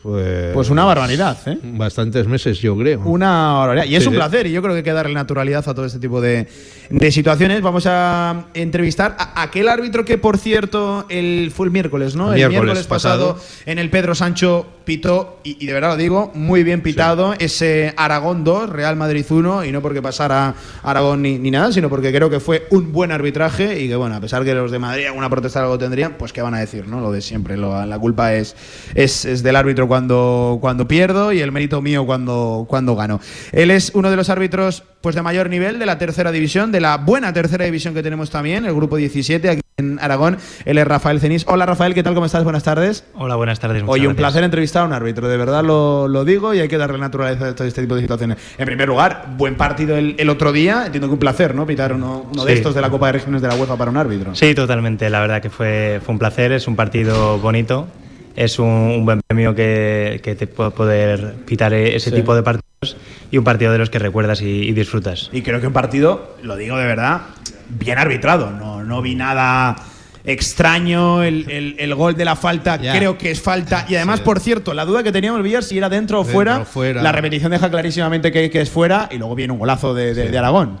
[0.00, 1.58] Pues, Pues una barbaridad, ¿eh?
[1.60, 3.00] Bastantes meses, yo creo.
[3.00, 3.86] Una barbaridad.
[3.86, 5.98] Y es un placer, y yo creo que hay que darle naturalidad a todo este
[5.98, 6.46] tipo de,
[6.90, 7.62] de situaciones.
[7.62, 12.32] Vamos a entrevistar a aquel árbitro que, por cierto, el, fue el miércoles, ¿no?
[12.32, 13.50] El miércoles miércoles pasado, pasado.
[13.66, 17.94] en el Pedro Sancho pitó, y, y de verdad lo digo, muy bien pitado, ese
[17.96, 22.12] Aragón 2, Real Madrid 1, y no porque pasara Aragón ni, ni nada, sino porque
[22.12, 25.06] creo que fue un buen arbitraje y que, bueno, a pesar que los de Madrid
[25.06, 27.00] alguna protesta algo tendrían, pues qué van a decir, ¿no?
[27.00, 27.56] Lo de siempre.
[27.56, 28.56] Lo- la culpa es,
[28.96, 33.20] es, es del árbitro cuando, cuando pierdo y el mérito mío cuando, cuando gano.
[33.52, 36.80] Él es uno de los árbitros pues de mayor nivel de la tercera división, de
[36.80, 40.36] la buena tercera división que tenemos también, el grupo 17 aquí en Aragón.
[40.66, 41.44] Él es Rafael Cenís.
[41.48, 42.12] Hola Rafael, ¿qué tal?
[42.12, 42.44] ¿Cómo estás?
[42.44, 43.04] Buenas tardes.
[43.14, 43.82] Hola, buenas tardes.
[43.86, 46.76] Oye, un placer entrevistar a un árbitro, de verdad lo, lo digo y hay que
[46.76, 48.36] darle naturaleza a todo este tipo de situaciones.
[48.58, 51.66] En primer lugar, buen partido el, el otro día, entiendo que un placer, ¿no?
[51.66, 53.96] Pitar uno, uno de estos de la Copa de Regiones de la UEFA para un
[53.96, 54.34] árbitro.
[54.34, 55.08] Sí, totalmente.
[55.08, 56.52] La verdad que fue, fue un placer.
[56.52, 57.88] Es un partido bonito.
[58.36, 62.16] Es un, un buen premio que, que te puede poder pitar e- ese Sí.
[62.16, 62.96] tipo de partidos
[63.30, 65.28] y un partido de los que recuerdas y, y disfrutas.
[65.32, 67.22] Y creo que un partido, lo digo de verdad,
[67.68, 68.50] bien arbitrado.
[68.50, 69.76] No, no vi nada
[70.24, 71.22] extraño.
[71.22, 73.86] El, el- el gol de la falta creo que es falta.
[73.88, 74.24] Y además, Sí.
[74.24, 76.64] por cierto, la duda que teníamos Villar si era dentro o fuera.
[77.02, 80.30] La repetición deja clarísimamente que, que es fuera y luego viene un golazo de, de-
[80.30, 80.78] de Aragón.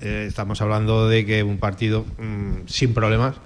[0.00, 3.36] Eh, estamos hablando de que un partido mm, sin problemas,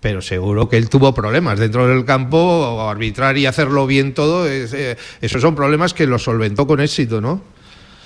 [0.00, 4.72] pero seguro que él tuvo problemas dentro del campo, arbitrar y hacerlo bien todo, es,
[4.72, 7.40] eh, esos son problemas que los solventó con éxito, ¿no?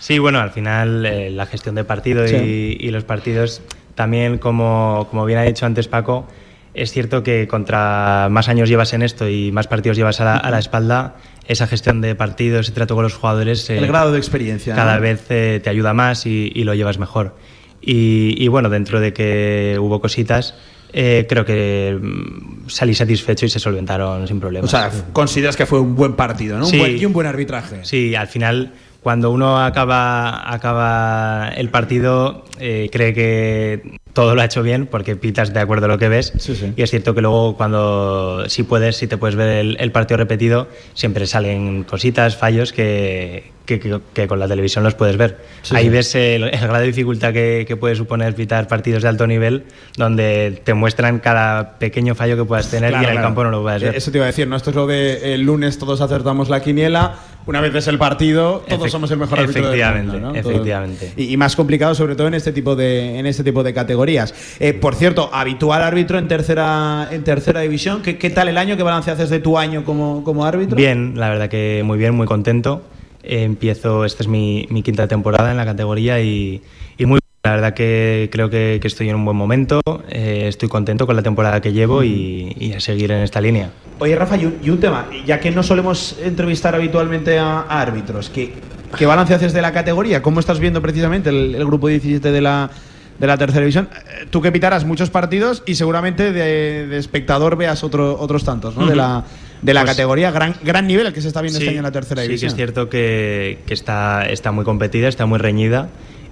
[0.07, 2.37] Sí, bueno, al final eh, la gestión de partido Sí.
[2.37, 3.62] y, y los partidos
[3.95, 6.27] también, como, como bien ha dicho antes Paco,
[6.75, 10.37] es cierto que contra más años llevas en esto y más partidos llevas a la,
[10.37, 11.17] a la espalda,
[11.49, 14.75] esa gestión de partido, ese trato con los jugadores, eh, El grado de experiencia.
[14.75, 15.01] cada ¿no?
[15.01, 17.35] vez eh, te ayuda más y, y lo llevas mejor.
[17.81, 20.55] Y, y bueno, dentro de que hubo cositas,
[20.93, 24.71] eh, creo que mm, salí satisfecho y se solventaron sin O problemas.
[24.71, 26.67] sea, consideras que fue un buen partido, ¿no?
[26.67, 26.79] Un Sí.
[26.79, 27.79] buen- y un buen arbitraje.
[27.85, 28.73] Sí, al final,
[29.05, 35.14] cuando uno acaba, acaba el partido, eh, cree que todo lo ha hecho bien porque
[35.14, 36.33] pitas de acuerdo a lo que ves.
[36.38, 36.73] Sí, sí.
[36.75, 40.17] Y es cierto que luego, cuando si puedes, si te puedes ver el, el partido
[40.17, 45.38] repetido, siempre salen cositas, fallos que, que, que- que con la televisión los puedes ver.
[45.62, 45.90] Sí, Ahí sí.
[45.90, 49.64] ves el, el grado de dificultad que, que puede suponer pitar partidos de alto nivel,
[49.96, 53.50] donde te muestran cada pequeño fallo que puedas tener y en Claro, el campo no
[53.50, 53.96] lo puedes Eh, ver.
[53.96, 54.57] Eso te iba a decir, ¿no?
[54.57, 57.14] Esto es lo de el lunes todos acertamos la quiniela,
[57.46, 60.35] una vez es el partido, todos Efect- somos el mejor árbitro del efectivamente, mundo, ¿no?
[60.38, 61.12] efectivamente.
[61.16, 64.35] Y, y más complicado sobre todo en este tipo de en este tipo de categorías.
[64.61, 68.77] Eh, por cierto, habitual árbitro en tercera en tercera división, ¿qué, qué tal el año?
[68.77, 70.77] ¿Qué balance haces de tu año como, como árbitro?
[70.77, 72.83] Bien, la verdad que muy bien, muy contento.
[73.27, 76.63] Empiezo, esta es mi, mi quinta temporada en la categoría y,
[76.99, 80.69] y muy la verdad que creo que, que estoy en un buen momento, eh, estoy
[80.71, 83.71] contento con la temporada que llevo y, y a seguir en esta línea.
[83.99, 87.81] Oye, Rafa, y un, y un tema, ya que no solemos entrevistar habitualmente a, a
[87.83, 88.55] árbitros, ¿qué,
[88.97, 90.23] ¿qué balance haces de la categoría?
[90.23, 92.71] ¿Cómo estás viendo precisamente el, el grupo 17 de la,
[93.19, 93.91] de la tercera división?
[93.93, 98.75] Eh, Tú que pitarás muchos partidos y seguramente de, de espectador veas otro- otros tantos,
[98.75, 98.87] ¿no?
[98.87, 99.23] De la,
[99.64, 101.85] de la Pues- categoría, gran, gran nivel el que se está viendo este año en
[101.85, 102.48] la tercera sí, que división.
[102.50, 105.88] es cierto que, que está, está muy competida, está muy reñida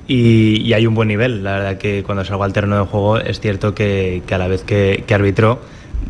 [0.07, 1.43] y, y hay un buen nivel.
[1.43, 4.49] La verdad que cuando salgo al terreno de juego es cierto que, que a la
[4.49, 5.61] vez que, que arbitro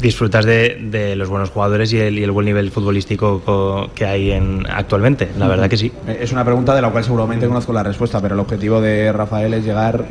[0.01, 4.05] disfrutas de, de los buenos jugadores y el, y el buen nivel futbolístico co- que
[4.07, 5.29] hay en, actualmente.
[5.39, 5.93] La verdad que sí.
[6.19, 9.53] Es una pregunta de la cual seguramente conozco la respuesta, pero el objetivo de Rafael
[9.55, 10.05] es llegar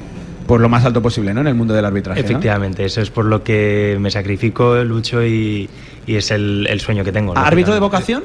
[0.47, 1.41] por lo más alto posible, ¿no?
[1.41, 2.21] En el mundo del arbitraje.
[2.21, 2.25] ¿no?
[2.25, 5.67] Efectivamente, eso es por lo que me sacrifico, lucho y,
[6.07, 7.37] y es el, el sueño que tengo.
[7.37, 8.23] ¿Árbitro de vocación?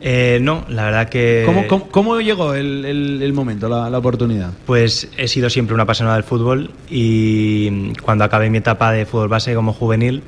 [0.00, 1.42] Eh, no, la verdad que.
[1.46, 4.50] ¿Cómo, cómo, cómo llegó el, el- el momento, la, la oportunidad?
[4.66, 9.28] Pues he sido siempre una apasionada del fútbol y cuando acabé mi etapa de fútbol
[9.28, 10.22] base como juvenil,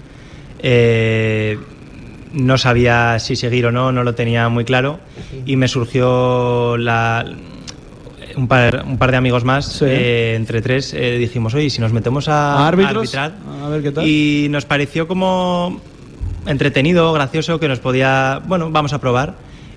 [0.61, 1.59] eh,
[2.33, 5.01] no sabía si seguir o no, no lo tenía muy claro
[5.47, 7.25] y me surgió la,
[8.37, 9.85] un, par, un par de amigos más, Sí.
[9.87, 13.14] eh, entre tres, eh, dijimos, oye, si nos metemos a, ¿A árbitros?
[13.14, 13.35] arbitrar.
[13.62, 14.07] A ver qué tal.
[14.07, 15.81] Y nos pareció como
[16.49, 19.35] entretenido, gracioso, que nos podía, bueno, vamos a probar.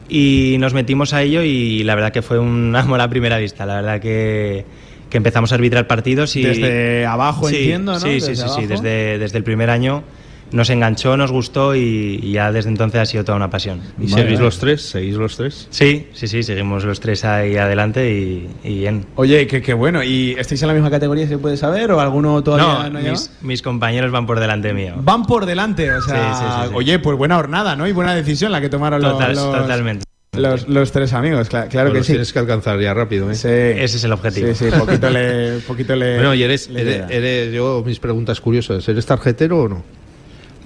[0.09, 3.65] Y nos metimos a ello y la verdad que fue un amor a primera vista.
[3.65, 4.65] La verdad que,
[5.09, 6.43] que empezamos a arbitrar partidos y...
[6.43, 7.99] Desde abajo, Sí, entiendo, ¿no?
[7.99, 10.03] Sí, Desde sí, sí, sí, desde, desde el primer año
[10.51, 13.79] nos enganchó, nos gustó y, y ya desde entonces ha sido toda una pasión.
[13.99, 14.81] ¿Y Vale, seguís los tres?
[14.81, 15.67] ¿Seguís los tres?
[15.69, 19.05] Sí, sí, sí, seguimos los tres ahí adelante y, y bien.
[19.15, 20.03] Oye, qué, bueno.
[20.03, 21.91] ¿Y estáis en la misma categoría, se puede saber?
[21.91, 23.11] ¿O alguno todavía no, No, lleva?
[23.11, 24.95] mis, mis compañeros van por delante mío.
[24.97, 26.73] Van por delante, o sea, Sí, sí, sí, sí.
[26.75, 27.87] oye, pues buena jornada, ¿no?
[27.87, 30.05] Y buena decisión la que tomaron los- Total- los, totalmente.
[30.37, 32.13] los, los tres amigos, cla- claro Pues que los sí.
[32.13, 33.35] Tienes que alcanzar ya rápido, ¿eh?
[33.35, 33.47] Sí.
[33.49, 34.47] Ese es el objetivo.
[34.53, 36.15] Sí, sí, poquito le, poquito le.
[36.15, 39.83] Bueno, y eres, le eres, eres- yo, mis preguntas curiosas, ¿eres tarjetero o no?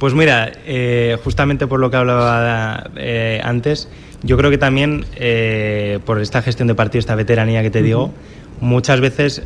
[0.06, 3.89] Pues mira, eh, justamente por lo que hablaba eh, antes,
[4.22, 8.13] yo creo que también eh, por esta gestión de partido, esta veteranía que te digo,
[8.62, 9.41] muchas veces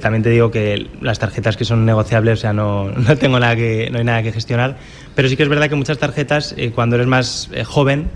[0.00, 3.56] también te digo que las tarjetas que son negociables, o sea, no, no tengo nada
[3.56, 4.76] que, no hay nada que gestionar,
[5.16, 8.10] pero sí que es verdad que muchas tarjetas, cuando eres más joven,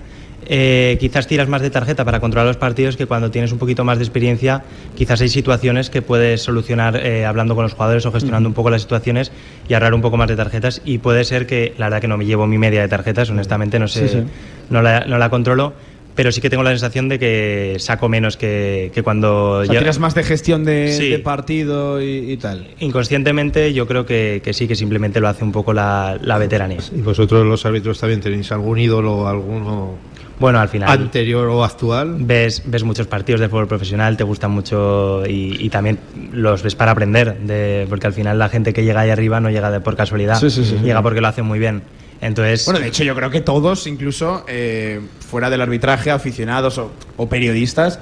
[0.48, 3.84] eh, quizás tiras más de tarjeta para controlar los partidos que cuando tienes un poquito
[3.84, 4.64] más de experiencia,
[4.96, 8.70] quizás hay situaciones que puedes solucionar eh, hablando con los jugadores o gestionando un poco
[8.70, 9.30] las situaciones
[9.68, 10.80] y ahorrar un poco más de tarjetas.
[10.84, 13.78] Y puede ser que, la verdad que no me llevo mi media de tarjetas, honestamente,
[13.78, 14.24] no sé, Sí, sí.
[14.70, 15.72] No, la, no la controlo,
[16.14, 19.78] pero sí que tengo la sensación de que saco menos que, que cuando O sea,
[19.78, 21.11] tiras más de gestión de, Sí.
[21.11, 22.66] de partido y, y tal.
[22.80, 26.78] Inconscientemente yo creo que, que sí, que simplemente lo hace un poco la, la veteranía.
[26.96, 29.94] ¿Y vosotros los árbitros también tenéis algún ídolo, alguno
[30.38, 30.88] Bueno, al final...
[30.90, 32.16] anterior o actual?
[32.20, 35.98] ves, ves muchos partidos de fútbol profesional, te gustan mucho y, y también
[36.33, 39.51] los ves para aprender, de, porque al final la gente que llega ahí arriba no
[39.51, 40.77] llega de por casualidad, Sí, sí, sí.
[40.83, 41.83] llega porque lo hacen muy bien.
[42.20, 46.90] Entonces, Bueno, de hecho, yo creo que todos, incluso eh, fuera del arbitraje, aficionados o,
[47.16, 48.01] o periodistas,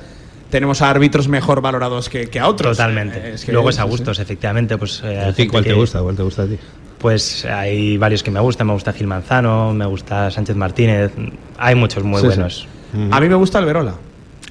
[0.51, 2.77] tenemos a árbitros mejor valorados que, que a otros.
[2.77, 3.19] totalmente.
[3.19, 3.89] Eh, es que- Luego es a sí.
[3.91, 4.79] gustos, efectivamente.
[4.79, 6.01] Pues, eh, ¿A hay ti gente cuál te que- gusta?
[6.01, 6.59] ¿Cuál te gusta a ti?
[7.07, 8.67] Pues hay varios que me gustan.
[8.67, 11.13] Me gusta Gil Manzano, me gusta Sánchez Martínez.
[11.57, 12.27] Hay muchos muy Sí, sí.
[12.27, 12.67] buenos.
[13.13, 13.95] A mí me gusta Alberola.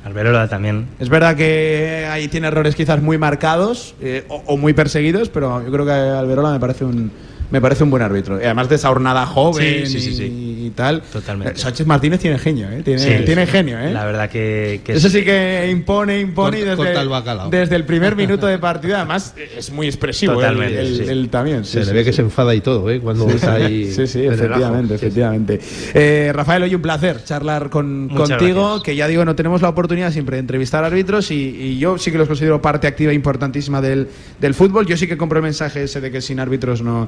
[0.06, 0.88] Alberola también.
[0.98, 5.66] Es verdad que ahí tiene errores quizás muy marcados eh, o, o muy perseguidos, pero
[5.66, 7.12] yo creo que Alberola me parece un
[7.52, 8.40] me parece un buen árbitro.
[8.40, 10.64] Y además de esa hornada joven Sí, sí, sí, y, sí.
[10.68, 11.02] y tal.
[11.02, 11.54] Totalmente.
[11.54, 12.82] Eh, Sánchez Martínez tiene genio, ¿eh?
[12.84, 13.52] Tiene, Sí, tiene sí.
[13.52, 13.92] genio, ¿eh?
[13.94, 17.50] La verdad que, que Eso sí que impone, impone y Corta- corta el desde, bacalao.
[17.50, 18.96] desde el primer minuto de partido.
[18.98, 21.04] Además, es muy expresivo él- Totalmente, él, sí.
[21.08, 21.66] él también.
[21.66, 23.00] Se sí, le ve que se enfada y todo, ¿eh?
[23.00, 23.86] Cuando está ahí.
[23.96, 25.60] Sí, sí, efectivamente.
[25.94, 28.84] Eh, Rafael, hoy un placer charlar con, contigo, gracias.
[28.84, 32.12] que ya digo, no tenemos la oportunidad siempre de entrevistar árbitros y, y yo sí
[32.12, 34.08] que los considero parte activa e importantísima del,
[34.40, 34.86] del fútbol.
[34.86, 37.08] Yo sí que compro el mensaje ese de que sin árbitros no,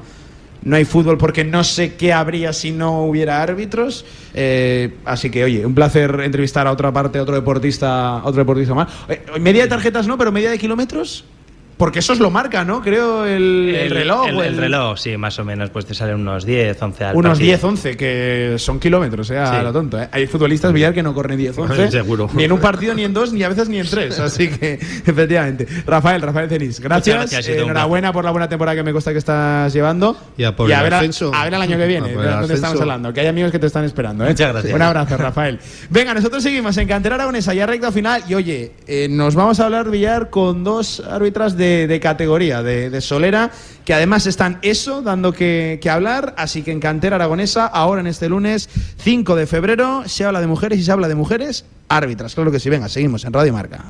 [0.62, 4.04] no hay fútbol porque no sé qué habría si no hubiera árbitros.
[4.34, 8.74] Eh, así que, oye, un placer entrevistar a otra parte, a otro deportista, otro deportista
[8.74, 8.88] más.
[9.08, 11.24] Eh, media de tarjetas no, pero media de kilómetros.
[11.78, 12.82] Porque eso os lo marca, ¿no?
[12.82, 14.26] Creo el, el reloj.
[14.28, 15.70] El, el reloj, sí, más o menos.
[15.70, 17.46] Pues te salen unos 10, 11 al unos partido.
[17.46, 19.62] 10, 11, que son kilómetros, eh, a Sí.
[19.64, 20.00] lo tonto.
[20.02, 20.08] eh.
[20.12, 21.90] Hay futbolistas, Villar, que no corren 10, 11.
[21.92, 22.28] Seguro.
[22.34, 24.18] Ni en un partido, ni en dos, ni a veces ni en tres.
[24.18, 25.66] Así que, efectivamente.
[25.86, 27.16] Rafael, Rafael Cenis, gracias.
[27.16, 30.16] Gracias, Eh, enhorabuena por la buena temporada que me consta que estás llevando.
[30.36, 31.30] Y a por el ver, ascenso.
[31.32, 33.12] a ver el año que viene, A de dónde estamos hablando.
[33.12, 34.24] Que hay amigos que te están esperando.
[34.24, 34.30] ¿eh?
[34.30, 34.74] Muchas gracias.
[34.74, 35.60] Un abrazo, Rafael.
[35.90, 38.24] Venga, nosotros seguimos en Cantera Aragonesa, ya recta final.
[38.28, 42.90] Y oye, eh, nos vamos a hablar, Villar, con dos árbitras de, de categoría, de,
[42.90, 43.50] de Solera,
[43.84, 46.34] que además están eso, dando que, que hablar.
[46.36, 50.46] Así que en Cantera Aragonesa, ahora en este lunes 5 de febrero, se habla de
[50.46, 52.34] mujeres y se habla de mujeres árbitras.
[52.34, 53.84] Claro que sí, venga, seguimos en Radio Marca.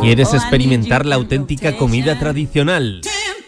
[0.00, 3.02] ¿Quieres experimentar la auténtica comida tradicional?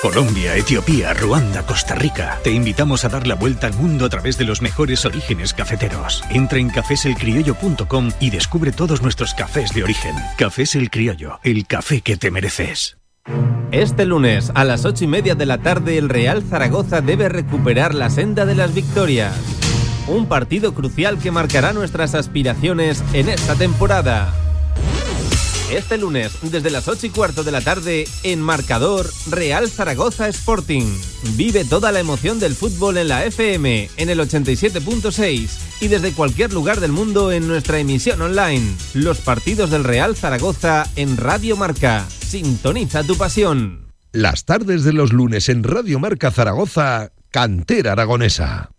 [0.00, 2.38] Colombia, Etiopía, Ruanda, Costa Rica.
[2.44, 6.22] Te invitamos a dar la vuelta al mundo a través de los mejores orígenes cafeteros.
[6.30, 10.14] Entra en cafeselcriollo.com y descubre todos nuestros cafés de origen.
[10.36, 12.96] Cafés El Criollo, el café que te mereces.
[13.72, 17.94] Este lunes a las ocho y media de la tarde el Real Zaragoza debe recuperar
[17.94, 19.34] la senda de las victorias.
[20.06, 24.32] Un partido crucial que marcará nuestras aspiraciones en esta temporada.
[25.70, 30.86] Este lunes, desde las 8 y cuarto de la tarde, en Marcador, Real Zaragoza Sporting.
[31.36, 35.50] Vive toda la emoción del fútbol en la FM, en el 87.6
[35.80, 38.76] y desde cualquier lugar del mundo en nuestra emisión online.
[38.94, 42.06] Los partidos del Real Zaragoza en Radio Marca.
[42.26, 43.92] Sintoniza tu pasión.
[44.12, 48.70] Las tardes de los lunes en Radio Marca Zaragoza, Cantera Aragonesa.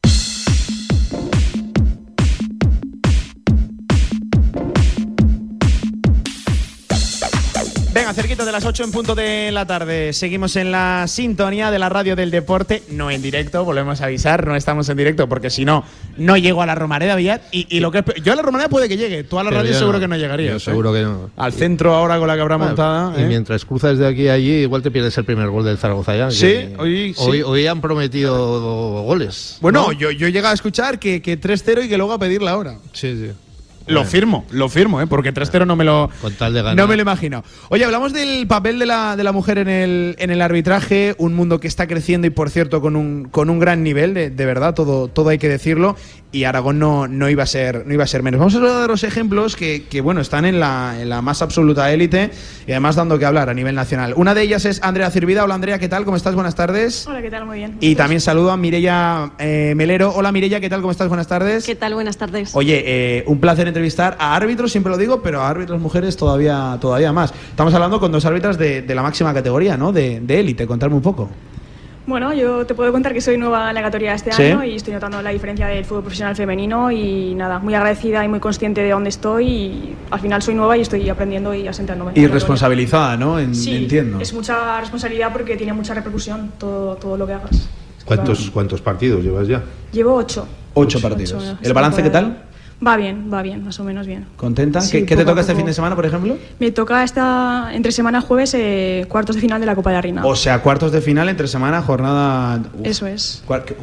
[8.09, 10.13] Venga, cerquita de las 8 en punto de la tarde.
[10.13, 14.47] Seguimos en la sintonía de la radio del deporte, no en directo, volvemos a avisar,
[14.47, 15.83] no estamos en directo porque si no,
[16.17, 17.41] no llego a la Romareda Villar.
[17.51, 19.61] Y, y lo que yo a la Romareda puede que llegue, tú a la Pero
[19.61, 19.99] radio seguro no.
[19.99, 20.51] que no llegarías.
[20.53, 20.59] Yo ¿eh?
[20.59, 21.29] seguro que no.
[21.37, 23.13] Al centro ahora con la cabra montada.
[23.15, 23.27] Y ¿eh?
[23.27, 26.31] mientras cruzas de aquí a allí, igual te pierdes el primer gol del Zaragoza ya.
[26.31, 27.21] Sí, hoy sí.
[27.23, 29.59] hoy, hoy han prometido goles.
[29.61, 29.91] Bueno, ¿no?
[29.91, 32.57] yo, yo he llegado a escuchar que, que 3-0 y que luego a pedir la
[32.57, 32.79] hora.
[32.91, 33.31] Sí, sí.
[33.89, 35.07] Lo firmo, lo firmo, ¿eh?
[35.07, 36.09] porque 3-0 no me lo.
[36.21, 36.77] Con tal de ganar.
[36.77, 37.43] No me lo imagino.
[37.69, 41.33] Oye, hablamos del papel de la, de la mujer en el, en el arbitraje, un
[41.33, 44.45] mundo que está creciendo y, por cierto, con un, con un gran nivel, de, de
[44.45, 45.95] verdad, todo, todo hay que decirlo.
[46.31, 48.39] Y Aragón no, no, iba a ser, no iba a ser menos.
[48.39, 51.91] Vamos a dar los ejemplos que, que, bueno, están en la, en la más absoluta
[51.91, 52.29] élite
[52.67, 54.13] y además dando que hablar a nivel nacional.
[54.15, 55.43] Una de ellas es Andrea Cirvida.
[55.43, 56.05] Hola, Andrea, ¿qué tal?
[56.05, 56.35] ¿Cómo estás?
[56.35, 57.07] Buenas tardes.
[57.07, 57.47] Hola, ¿qué tal?
[57.47, 57.77] Muy bien.
[57.79, 60.13] Y también saludo a Mireia eh, Melero.
[60.13, 60.81] Hola, Mireia, ¿qué tal?
[60.81, 61.07] ¿Cómo estás?
[61.07, 61.65] Buenas tardes.
[61.65, 61.95] ¿Qué tal?
[61.95, 62.51] Buenas tardes.
[62.53, 66.77] Oye, eh, un placer entrevistar a árbitros, siempre lo digo, pero a árbitros mujeres todavía,
[66.81, 67.33] todavía más.
[67.51, 69.93] Estamos hablando con dos árbitras de, de la máxima categoría, ¿no?
[69.93, 71.29] De de élite, contarme un poco.
[72.05, 74.41] Bueno, yo te puedo contar que soy nueva en la categoría este ¿Sí?
[74.43, 78.27] año y estoy notando la diferencia del fútbol profesional femenino y nada, muy agradecida y
[78.27, 82.11] muy consciente de dónde estoy y al final soy nueva y estoy aprendiendo y asentándome.
[82.15, 83.39] Y responsabilizada, ¿no?
[83.39, 84.19] En- Sí, entiendo.
[84.19, 87.69] es mucha responsabilidad porque tiene mucha repercusión todo, todo lo que hagas.
[88.03, 89.63] ¿Cuántos, ¿Cuántos partidos llevas ya?
[89.93, 90.45] Llevo ocho.
[90.73, 91.43] Ocho partidos.
[91.43, 92.43] ocho, ¿El balance qué tal?
[92.85, 94.25] Va bien, va bien, más o menos bien.
[94.37, 94.79] ¿Contenta?
[94.79, 96.37] Sí, ¿Qué, qué te toca este fin de semana, por ejemplo?
[96.59, 100.01] Me toca esta entre semana jueves eh, cuartos de final de la Copa de la
[100.01, 100.25] Reina.
[100.25, 102.61] O sea, cuartos de final entre semana, jornada.
[102.77, 102.87] Uf.
[102.87, 103.43] Eso es.
[103.45, 103.75] ¿Cuál- qué,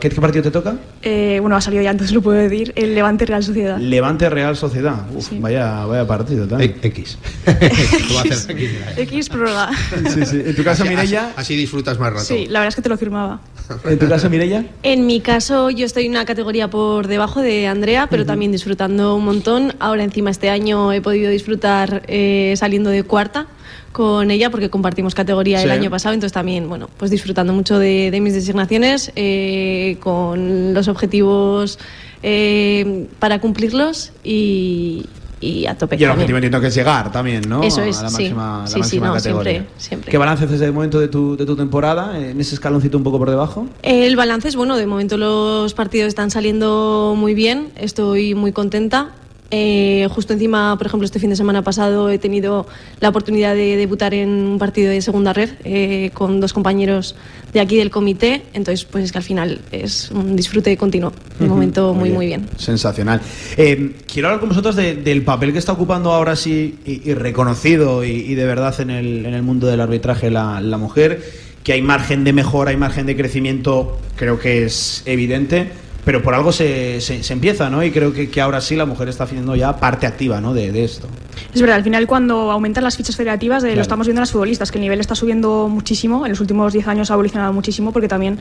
[0.00, 0.74] qué- qué partido te toca?
[1.02, 2.72] Eh, bueno, ha salido ya, entonces lo puedo decir.
[2.74, 3.78] El Levante Real Sociedad.
[3.78, 4.96] Levante Real Sociedad.
[5.14, 5.38] Uf, Sí.
[5.38, 6.74] vaya, vaya partido también.
[6.82, 7.18] X.
[7.46, 8.48] X.
[8.96, 9.70] X prórroga.
[10.12, 10.42] Sí, sí.
[10.44, 11.26] ¿En tu caso, Así- Mireia?
[11.28, 12.24] Así, así disfrutas más rato.
[12.24, 13.40] Sí, la verdad es que te lo firmaba.
[13.84, 14.64] ¿En tu caso, Mireia?
[14.82, 19.24] En mi caso, yo estoy una categoría por debajo de Andrea, pero también disfrutando un
[19.24, 19.74] montón.
[19.78, 23.46] Ahora, encima, este año he podido disfrutar eh, saliendo de cuarta
[23.92, 25.70] con ella, porque compartimos categoría el Sí.
[25.76, 30.86] año pasado, entonces también, bueno, pues disfrutando mucho de, de mis designaciones, eh, con los
[30.88, 31.78] objetivos
[32.22, 35.06] eh, para cumplirlos y,
[35.40, 35.96] y a tope.
[35.98, 37.62] Y el objetivo entiendo que es llegar también, ¿no?
[37.62, 38.14] Eso es, a la sí.
[38.24, 39.52] máxima, la Sí, sí, máxima no, categoría.
[39.52, 40.10] siempre, siempre.
[40.10, 42.18] ¿Qué balance haces de momento de tu, de tu temporada?
[42.18, 43.66] En ese escaloncito un poco por debajo.
[43.82, 49.10] El balance es bueno, de momento los partidos están saliendo muy bien, estoy muy contenta.
[49.52, 52.66] Eh, justo encima, por ejemplo, este fin de semana pasado he tenido
[53.00, 57.16] la oportunidad de debutar en un partido de segunda red eh, con dos compañeros
[57.52, 61.46] de aquí del comité, entonces pues es que al final es un disfrute continuo, de
[61.46, 62.46] momento muy muy bien.
[62.58, 63.20] Sensacional.
[63.56, 67.14] Eh, quiero hablar con vosotros de- del papel que está ocupando ahora sí y, y
[67.14, 71.24] reconocido y, y de verdad en el, en el mundo del arbitraje la, la mujer,
[71.64, 75.68] que hay margen de mejora, hay margen de crecimiento, creo que es evidente.
[76.04, 77.82] Pero por algo se, se- se empieza, ¿no?
[77.84, 80.54] Y creo que, que ahora sí la mujer está haciendo ya parte activa, ¿no?
[80.54, 81.08] De, de esto.
[81.54, 83.76] Es verdad, al final cuando aumentan las fichas federativas, eh, Claro.
[83.76, 86.72] lo estamos viendo en las futbolistas, que el nivel está subiendo muchísimo, en los últimos
[86.72, 88.38] 10 años ha evolucionado muchísimo porque también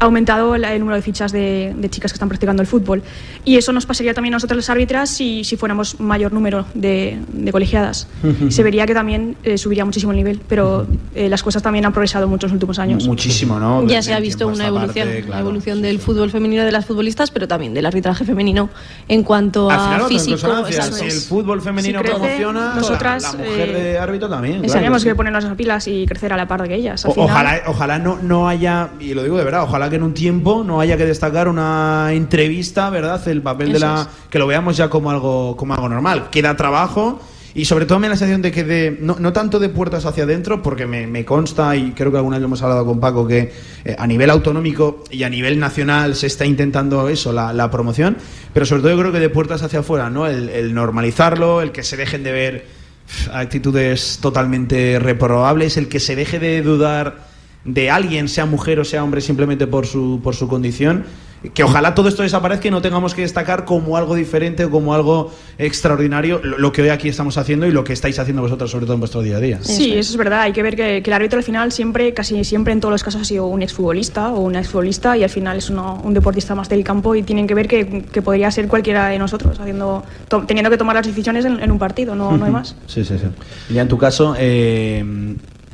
[0.00, 3.02] ha aumentado el, el número de fichas de, de chicas que están practicando el fútbol.
[3.44, 7.18] Y eso nos pasaría también a nosotros las árbitras si, si fuéramos mayor número de,
[7.32, 8.06] de colegiadas.
[8.48, 11.92] Se vería que también eh, subiría muchísimo el nivel, pero eh, las cosas también han
[11.92, 13.06] progresado mucho en los últimos años.
[13.06, 13.86] Muchísimo, ¿no?
[13.86, 15.40] Ya se ha visto a una evolución, parte, la claro.
[15.42, 18.70] evolución del fútbol femenino de las futbolistas, pero también del arbitraje femenino
[19.08, 20.66] en cuanto Al final, a otras físico.
[20.94, 24.60] Si el fútbol femenino Si crece, promociona, nosotras, la, la mujer eh, de árbitro también.
[24.62, 25.08] claro Tenemos sí.
[25.08, 27.04] que ponernos las pilas y crecer a la par de ellas.
[27.04, 29.96] Al O- final- Ojalá, ojalá no, no haya, y lo digo de verdad, ojalá que
[29.96, 33.26] en un tiempo no haya que destacar una entrevista, ¿verdad?
[33.28, 34.00] El papel de Eso la.
[34.02, 34.08] es.
[34.30, 36.28] que lo veamos ya como algo, como algo normal.
[36.30, 37.20] Queda trabajo.
[37.56, 40.04] Y sobre todo me da la sensación de que de, no, no tanto de puertas
[40.06, 43.28] hacia adentro, porque me, consta, y creo que alguna vez lo hemos hablado con Paco,
[43.28, 43.52] que
[43.84, 48.16] eh, a nivel autonómico y a nivel nacional se está intentando eso, la, la promoción,
[48.52, 50.26] pero sobre todo yo creo que de puertas hacia afuera, ¿no?
[50.26, 52.66] El, el normalizarlo, el que se dejen de ver
[53.32, 57.28] actitudes totalmente reprobables, el que se deje de dudar
[57.64, 61.04] de alguien, sea mujer o sea hombre, simplemente por su, por su condición.
[61.52, 64.94] Que ojalá todo esto desaparezca y no tengamos que destacar como algo diferente o como
[64.94, 68.86] algo extraordinario lo, que hoy aquí estamos haciendo y lo que estáis haciendo vosotros, sobre
[68.86, 69.58] todo en vuestro día a día.
[69.62, 70.40] Sí, eso es verdad.
[70.42, 73.02] Hay que ver que, que el árbitro al final siempre, casi siempre en todos los
[73.04, 76.54] casos ha sido un exfutbolista o una exfutbolista y al final es uno- un deportista
[76.54, 80.02] más del campo y tienen que ver que, que podría ser cualquiera de nosotros haciendo,
[80.28, 82.76] to- teniendo que tomar las decisiones en, en un partido, no, no hay más.
[82.86, 83.26] Sí, sí, sí.
[83.70, 85.04] Y ya en tu caso, eh,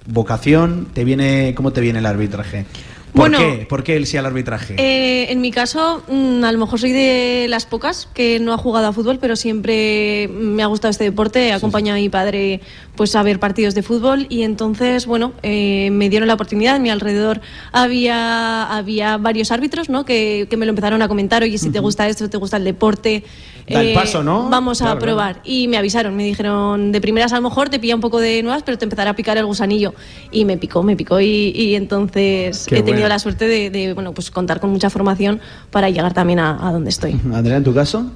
[0.06, 2.66] vocación, ¿te viene, ¿cómo te viene el arbitraje?
[3.12, 3.66] ¿Por Bueno, qué?
[3.66, 4.76] ¿Por qué el sí al arbitraje?
[4.78, 8.58] Eh, en mi caso, mm, a lo mejor soy de las pocas que no ha
[8.58, 11.48] jugado a fútbol, pero siempre me ha gustado este deporte.
[11.48, 12.60] He acompañado a mi padre
[12.94, 16.76] pues, a ver partidos de fútbol y entonces, bueno, eh, me dieron la oportunidad.
[16.76, 17.40] A mi alrededor
[17.72, 20.04] había, había varios árbitros ¿no?
[20.04, 21.42] que, que me lo empezaron a comentar.
[21.42, 23.24] Oye, si te gusta esto, te gusta el deporte.
[23.68, 24.48] Da el eh, paso, ¿no?
[24.48, 25.14] Vamos a Claro, claro.
[25.16, 25.40] probar.
[25.44, 28.42] Y me avisaron, me dijeron, de primeras a lo mejor te pilla un poco de
[28.42, 29.94] nuevas, pero te empezará a picar el gusanillo.
[30.32, 33.08] Y me picó, me picó y, y entonces Qué he tenido bueno.
[33.08, 35.40] la suerte de, de, bueno, pues contar con mucha formación
[35.70, 37.20] para llegar también a, a donde estoy.
[37.32, 38.06] Andrea, en tu caso.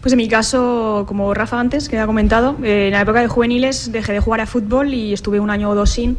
[0.00, 3.28] Pues en mi caso, como Rafa antes, que ha comentado, eh, en la época de
[3.28, 6.16] juveniles dejé de jugar a fútbol y estuve un año o dos sin.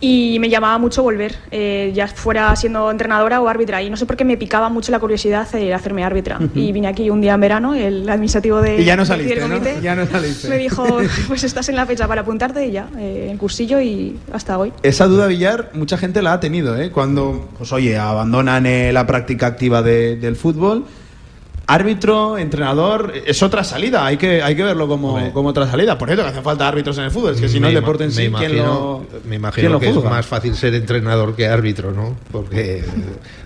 [0.00, 3.80] Y me llamaba mucho volver, eh, ya fuera siendo entrenadora o árbitra.
[3.82, 6.36] Y no sé por qué me picaba mucho la curiosidad de hacerme árbitra.
[6.38, 6.50] Ujú.
[6.58, 9.18] Y vine aquí un día en verano, el administrativo de, Y ya no aquí del
[9.28, 9.54] saliste, ¿no?
[9.60, 10.48] comité Ya no saliste.
[10.48, 10.84] me dijo,
[11.28, 14.72] pues estás en la fecha para apuntarte y ya, eh, en cursillo y hasta hoy.
[14.82, 16.90] Esa duda, Villar, mucha gente la ha tenido, ¿eh?
[16.90, 20.84] Cuando, pues oye, abandonan eh, la práctica activa de- del fútbol.
[21.66, 25.96] Árbitro, entrenador, es otra salida, hay que, hay que verlo como, como otra salida.
[25.96, 28.04] Por cierto, que hacen falta árbitros en el fútbol, es que si no el deporte
[28.04, 30.74] en sí, me ¿quién imagino, lo, me quién imagino lo que es más fácil ser
[30.74, 32.16] entrenador que árbitro, ¿no?
[32.30, 32.84] Porque eh,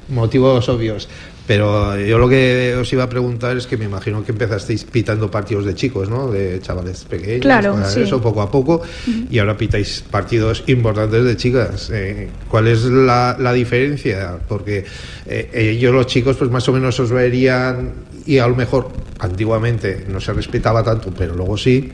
[0.08, 1.08] motivos obvios.
[1.46, 5.30] Pero yo lo que os iba a preguntar es que me imagino que empezasteis pitando
[5.30, 6.30] partidos de chicos, ¿no?
[6.30, 8.02] De chavales pequeños, Claro, sí.
[8.02, 8.82] eso poco a poco,
[9.30, 11.88] y ahora pitáis partidos importantes de chicas.
[11.90, 14.36] Eh, ¿Cuál es la, la diferencia?
[14.46, 14.84] Porque
[15.24, 17.94] eh, ellos los chicos pues más o menos os verían
[18.28, 21.90] y a lo mejor antiguamente no se respetaba tanto, pero luego sí.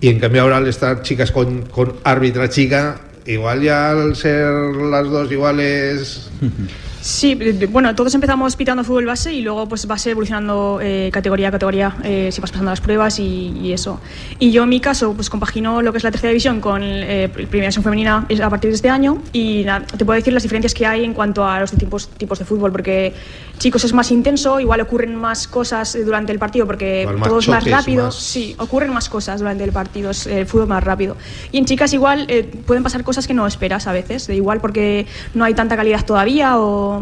[0.00, 4.50] Y en cambio ahora al estar chicas con, con árbitra chica, igual ya al ser
[4.50, 6.30] las dos iguales...
[7.08, 7.34] Sí,
[7.70, 11.96] bueno, todos empezamos pitando fútbol base y luego pues vas evolucionando eh, categoría a categoría
[12.04, 13.98] eh, si vas pasando las pruebas y, y eso.
[14.38, 17.30] Y yo en mi caso pues compagino lo que es la tercera división con eh,
[17.32, 20.74] primera división femenina a partir de este año y nada, te puedo decir las diferencias
[20.74, 23.14] que hay en cuanto a los tipos, tipos de fútbol porque
[23.56, 27.38] chicos es más intenso, igual ocurren más cosas eh, durante el partido porque más todo
[27.38, 30.84] es más rápido, más- sí, ocurren más cosas durante el partido, es el fútbol más
[30.84, 31.16] rápido.
[31.52, 34.60] Y en chicas igual eh, pueden pasar cosas que no esperas a veces, de igual
[34.60, 36.97] porque no hay tanta calidad todavía o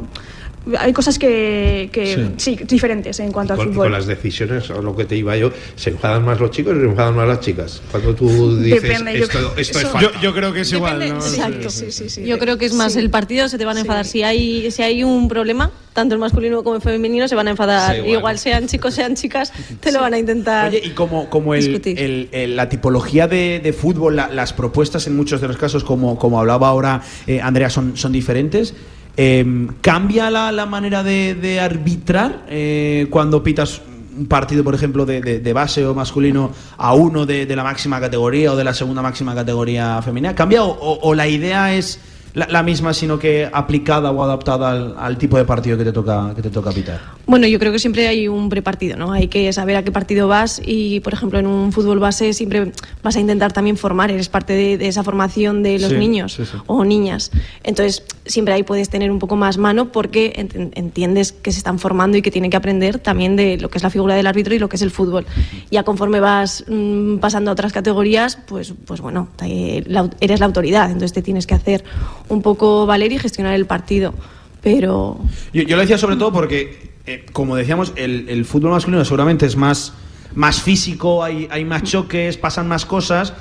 [0.80, 2.58] hay cosas que, que sí.
[2.66, 3.84] diferentes en cuanto al Con, fútbol.
[3.84, 6.80] con las decisiones, o lo que te iba yo, ¿se enfadan más los chicos o
[6.80, 7.80] se enfadan más las chicas?
[7.88, 10.20] Cuando tú dices, Depende, yo- esto, esto es eso- falta.
[10.20, 11.24] Yo creo que es igual, Depende- ¿no?
[11.24, 12.24] Exacto, sí, sí, sí.
[12.24, 12.98] Yo creo que es más Sí.
[12.98, 14.06] el partido, se te van a enfadar.
[14.06, 17.50] Si hay si hay un problema, tanto el masculino como el femenino se van a
[17.50, 17.92] enfadar.
[17.94, 18.18] Sí, igual.
[18.18, 18.38] igual.
[18.40, 20.70] sean chicos, sean chicas, te lo van a intentar.
[20.70, 25.06] Oye, y como, como el, el- el- la tipología de, de fútbol, la- las propuestas
[25.06, 28.74] en muchos de los casos, como, como hablaba ahora eh, Andrea, son, son diferentes.
[29.16, 33.80] Eh, ¿Cambia la, la manera de, de arbitrar eh, cuando pitas
[34.16, 38.52] un partido, por ejemplo, de, de- base o masculino a uno de, la máxima categoría
[38.52, 40.34] o de la segunda máxima categoría femenina?
[40.34, 41.98] ¿Cambia o la idea es
[42.36, 45.92] la, la misma, sino que aplicada o adaptada al, al tipo de partido que te
[45.92, 47.00] toca, que te toca pitar?
[47.26, 49.10] Bueno, yo creo que siempre hay un prepartido, ¿no?
[49.12, 52.72] Hay que saber a qué partido vas y, por ejemplo, en un fútbol base siempre
[53.02, 56.34] vas a intentar también formar, eres parte de, de esa formación de los Sí, niños
[56.34, 56.58] sí, sí.
[56.66, 57.30] o niñas.
[57.64, 61.78] Entonces, siempre ahí puedes tener un poco más mano porque ent- entiendes que se están
[61.78, 64.54] formando y que tienen que aprender también de lo que es la figura del árbitro
[64.54, 65.24] y lo que es el fútbol.
[65.70, 70.46] Ya conforme vas mm, pasando a otras categorías, pues, pues bueno, te- la- eres la
[70.46, 71.82] autoridad, entonces te tienes que hacer
[72.28, 74.14] un poco valer y gestionar el partido.
[74.62, 75.18] Pero
[75.52, 79.46] Yo, yo lo decía sobre todo porque, eh, como decíamos, el, el fútbol masculino seguramente
[79.46, 79.92] es más,
[80.34, 83.32] más físico, hay, hay más choques, pasan más cosas,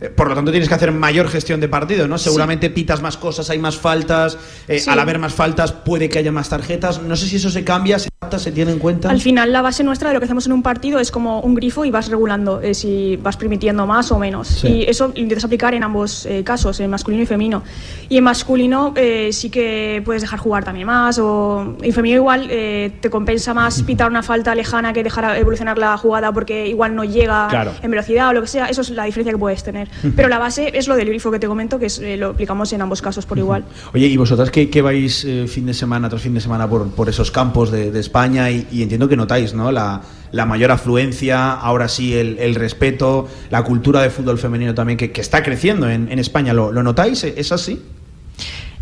[0.00, 2.18] eh, por lo tanto tienes que hacer mayor gestión de partido, ¿no?
[2.18, 4.36] Seguramente pitas más cosas, hay más faltas,
[4.68, 4.90] eh, Sí.
[4.90, 7.98] al haber más faltas puede que haya más tarjetas, no sé si eso se cambia,
[7.98, 9.10] se se tiene en cuenta.
[9.10, 11.54] Al final, la base nuestra de lo que hacemos en un partido es como un
[11.54, 14.48] grifo y vas regulando eh, si vas permitiendo más o menos.
[14.48, 14.68] Sí.
[14.68, 17.62] Y eso lo intentas aplicar en ambos eh, casos, en masculino y femenino.
[18.08, 22.48] Y en masculino eh, sí que puedes dejar jugar también más, o en femenino igual
[22.50, 26.94] eh, te compensa más pitar una falta lejana que dejar evolucionar la jugada porque igual
[26.94, 27.72] no llega Claro.
[27.82, 28.66] en velocidad o lo que sea.
[28.66, 29.88] Eso es la diferencia que puedes tener.
[30.16, 32.72] Pero la base es lo del grifo que te comento, que es, eh, lo aplicamos
[32.72, 33.64] en ambos casos por igual.
[33.92, 36.88] Oye, ¿y vosotras qué, qué vais eh, fin de semana tras fin de semana por,
[36.90, 38.13] por esos campos de, de España?
[38.50, 39.72] Y, y entiendo que notáis, ¿no?
[39.72, 40.02] La,
[40.46, 45.20] mayor afluencia, ahora sí el, el respeto, la cultura de fútbol femenino también que, que
[45.20, 46.52] está creciendo en, en España.
[46.52, 47.24] ¿Lo, lo notáis?
[47.24, 47.82] ¿Es así?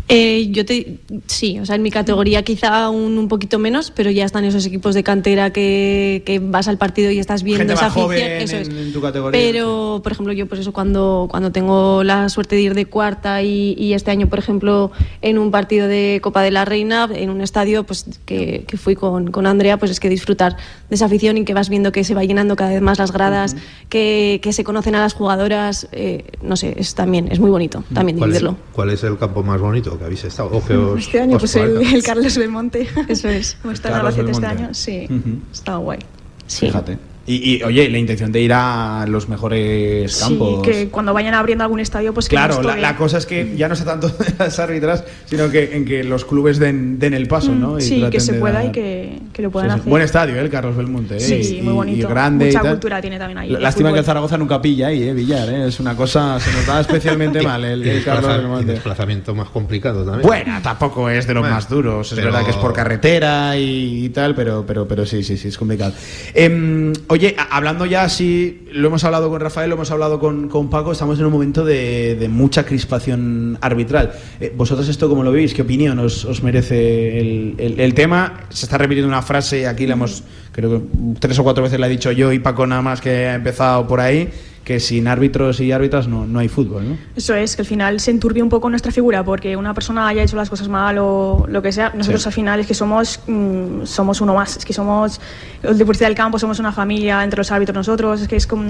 [0.09, 0.97] Eh, yo te,
[1.27, 4.65] sí, o sea, en mi categoría quizá un, un poquito menos, pero ya están esos
[4.65, 8.05] equipos de cantera que, que vas al partido y estás viendo Gente esa más afición.
[8.07, 8.67] joven eso en, es.
[8.67, 9.39] en tu categoría.
[9.39, 13.41] Pero, por ejemplo, yo pues eso cuando, cuando tengo la suerte de ir de cuarta
[13.43, 14.91] y, y este año, por ejemplo,
[15.21, 18.95] en un partido de Copa de la Reina, en un estadio pues que, que fui
[18.95, 20.57] con, con Andrea, pues es que disfrutar
[20.89, 23.13] de esa afición y que vas viendo que se va llenando cada vez más las
[23.13, 23.55] gradas,
[23.87, 27.85] que, que se conocen a las jugadoras, eh, no sé, es también, es muy bonito
[27.93, 28.57] también ¿Cuál es, vivirlo.
[28.73, 30.49] cuál es el campo más bonito que habéis estado?
[30.51, 32.87] O que os- Este año, os pues el, el Carlos Belmonte.
[33.07, 33.57] Eso es.
[33.63, 35.07] Hemos estado en este año, sí.
[35.09, 35.39] Ujú.
[35.51, 35.99] Estaba guay.
[36.47, 36.65] Sí.
[36.67, 36.97] Fíjate.
[37.25, 40.61] Y, y, oye, la intención de ir a los mejores campos.
[40.65, 43.53] Sí, que cuando vayan abriendo algún estadio, pues que Claro, la, la cosa es que
[43.55, 47.13] ya no está tanto de las árbitras, sino que en que los clubes den, den
[47.13, 47.77] el paso, Mm, ¿no?
[47.77, 49.79] Y sí, que se pueda dar- y que, que lo puedan Sí, sí.
[49.81, 49.89] hacer.
[49.89, 50.39] Buen estadio, ¿eh?
[50.41, 51.15] el Carlos Belmonte.
[51.15, 51.19] ¿eh?
[51.21, 52.07] Sí, Y- muy bonito.
[52.07, 52.71] Y grande Mucha y tal.
[52.71, 53.47] cultura tiene también ahí.
[53.49, 54.05] L- el Lástima que fútbol.
[54.05, 55.13] Zaragoza nunca pilla ahí, ¿eh?
[55.13, 55.67] Villar, ¿eh?
[55.67, 58.73] Es una cosa, se nos da especialmente mal el, el Carlos Belmonte.
[58.73, 60.27] desplazamiento más complicado también.
[60.27, 62.11] Bueno, tampoco es de los Bueno, más duros.
[62.11, 65.37] Es pero- verdad que es por carretera y, y tal, pero, pero, pero sí, sí,
[65.37, 65.93] sí, es complicado.
[66.33, 70.69] Em, oye, hablando ya así, lo hemos hablado con Rafael, lo hemos hablado con, con
[70.71, 74.13] Paco, estamos en un momento de, de mucha crispación arbitral.
[74.39, 75.53] Eh, ¿Vosotros esto cómo lo veis?
[75.53, 78.41] ¿Qué opinión os, os merece el, el- el tema?
[78.49, 80.81] Se está repitiendo una frase, aquí la hemos, creo que
[81.19, 83.87] tres o cuatro veces la he dicho yo y Paco nada más que ha empezado
[83.87, 84.29] por ahí,
[84.63, 86.97] que sin árbitros y árbitras no, no hay fútbol, ¿no?
[87.15, 90.23] Eso es, que al final se enturbia un poco nuestra figura porque una persona haya
[90.23, 91.91] hecho las cosas mal o lo que sea.
[91.95, 92.29] Nosotros Sí.
[92.29, 95.19] al final es que somos, mm, somos uno más, es que somos
[95.63, 98.63] el deportista del campo, somos una familia entre los árbitros nosotros, es que es como,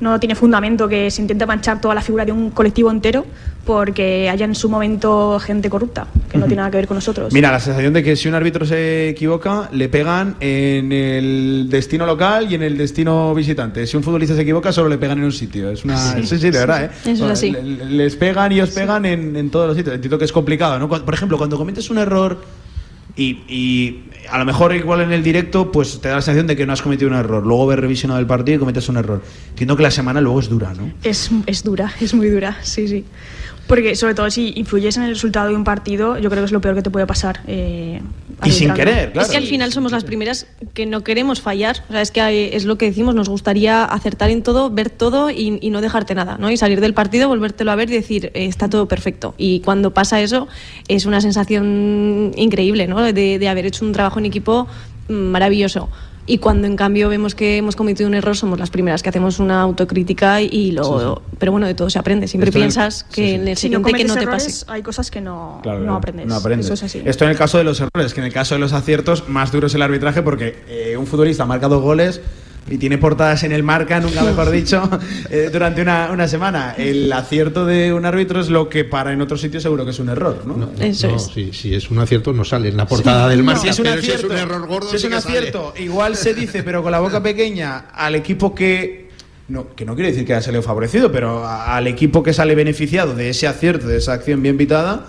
[0.00, 3.24] no tiene fundamento que se intente manchar toda la figura de un colectivo entero
[3.64, 7.32] porque haya en su momento gente corrupta, que no tiene nada que ver con nosotros.
[7.32, 12.04] Mira, la sensación de que si un árbitro se equivoca, le pegan en el destino
[12.04, 13.86] local y en el destino visitante.
[13.86, 15.70] Si un futbolista se equivoca, solo le pegan en un sitio.
[15.70, 15.96] Es una...
[16.22, 16.90] Sí, sí, de verdad, ¿eh?
[17.12, 17.50] Eso es así.
[17.50, 19.94] Le- le- Les pegan y os pegan en, en todos los sitios.
[19.94, 20.88] Entiendo que es complicado, ¿no?
[20.88, 22.42] Por ejemplo, cuando cometes un error
[23.16, 26.56] y, y a lo mejor igual en el directo, pues te da la sensación de
[26.56, 27.46] que no has cometido un error.
[27.46, 29.22] Luego ves revisionado el partido y cometes un error.
[29.50, 30.90] Entiendo que la semana luego es dura, ¿no?
[31.02, 33.04] Es, es dura, es muy dura, sí, sí.
[33.66, 36.52] Porque sobre todo si influyes en el resultado de un partido, yo creo que es
[36.52, 37.40] lo peor que te puede pasar.
[37.46, 38.02] eh,
[38.44, 39.24] Y sin querer, claro.
[39.26, 41.82] Es que al final somos las primeras que no queremos fallar.
[41.88, 45.30] O sea, es que es lo que decimos, nos gustaría acertar en todo, ver todo
[45.30, 46.50] y, y no dejarte nada, ¿no?
[46.50, 49.34] Y salir del partido, volvértelo a ver y decir, eh, está todo perfecto.
[49.38, 50.46] Y cuando pasa eso,
[50.88, 53.00] es una sensación increíble, ¿no?
[53.00, 54.66] De, de haber hecho un trabajo en equipo
[55.08, 55.88] mm, maravilloso.
[56.26, 59.38] Y cuando en cambio vemos que hemos cometido un error, somos las primeras que hacemos
[59.40, 61.20] una autocrítica y lo.
[61.38, 62.26] Pero bueno, de todo se aprende.
[62.28, 63.34] Siempre Esto en- piensas que sí, sí.
[63.34, 64.64] en el Si no siguiente que no te errores, pase.
[64.72, 66.26] hay cosas que no, Claro, no, aprendes.
[66.26, 66.64] no aprendes.
[66.66, 67.02] Eso es así.
[67.04, 69.52] Esto en el caso de los errores, que en el caso de los aciertos, más
[69.52, 72.22] duro es el arbitraje porque eh, un futbolista marca dos goles
[72.70, 74.88] y tiene portadas en el marca, nunca mejor dicho,
[75.30, 76.74] eh, durante una, una semana.
[76.78, 79.98] El acierto de un árbitro es lo que para en otros sitios seguro que es
[79.98, 80.70] un error, ¿no?
[80.82, 81.30] Eso No, es.
[81.34, 83.78] si, si es un acierto no sale en la portada del No, marca, si es
[83.78, 85.38] un pero acierto, si es un error gordo si es sí un que sale.
[85.38, 89.04] acierto, igual se dice, pero con la boca pequeña, al equipo que
[89.48, 92.54] no, que no quiere decir que haya salido favorecido, pero a- al equipo que sale
[92.54, 95.06] beneficiado de ese acierto, de esa acción bien pitada,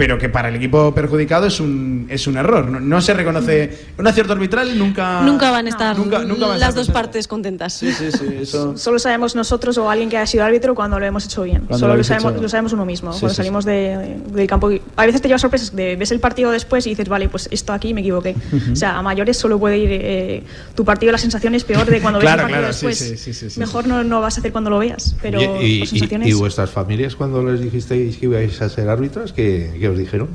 [0.00, 2.66] pero que para el equipo perjudicado es un, es un error.
[2.70, 3.70] No, no se reconoce.
[3.98, 5.20] Un acierto arbitral nunca.
[5.20, 6.92] Nunca van a estar nunca- nunca van a las estar dos presentes.
[6.94, 7.72] partes contentas.
[7.74, 8.24] Sí, sí, sí.
[8.40, 8.76] Eso.
[8.78, 11.58] Solo sabemos nosotros o alguien que haya sido árbitro cuando lo hemos hecho bien.
[11.66, 13.12] Cuando Solo lo sabemos, hecho- lo sabemos uno mismo.
[13.12, 14.70] Sí, cuando sí, salimos de- del campo.
[14.96, 15.76] A veces te lleva sorpresas.
[15.76, 18.34] De, ves el partido después y dices, vale, pues esto aquí me equivoqué.
[18.72, 20.42] O sea, a mayores solo puede ir eh,
[20.74, 22.98] tu partido, la sensación es peor de cuando Claro, ves el partido claro, después.
[22.98, 25.14] sí, sí, sí, sí, Mejor no, no vas a hacer cuando lo veas.
[25.20, 26.28] Pero y, y- sensaciones.
[26.28, 30.28] y vuestras familias cuando les dijisteis que ibais a ser árbitras, ¿qué, qué os dijeron?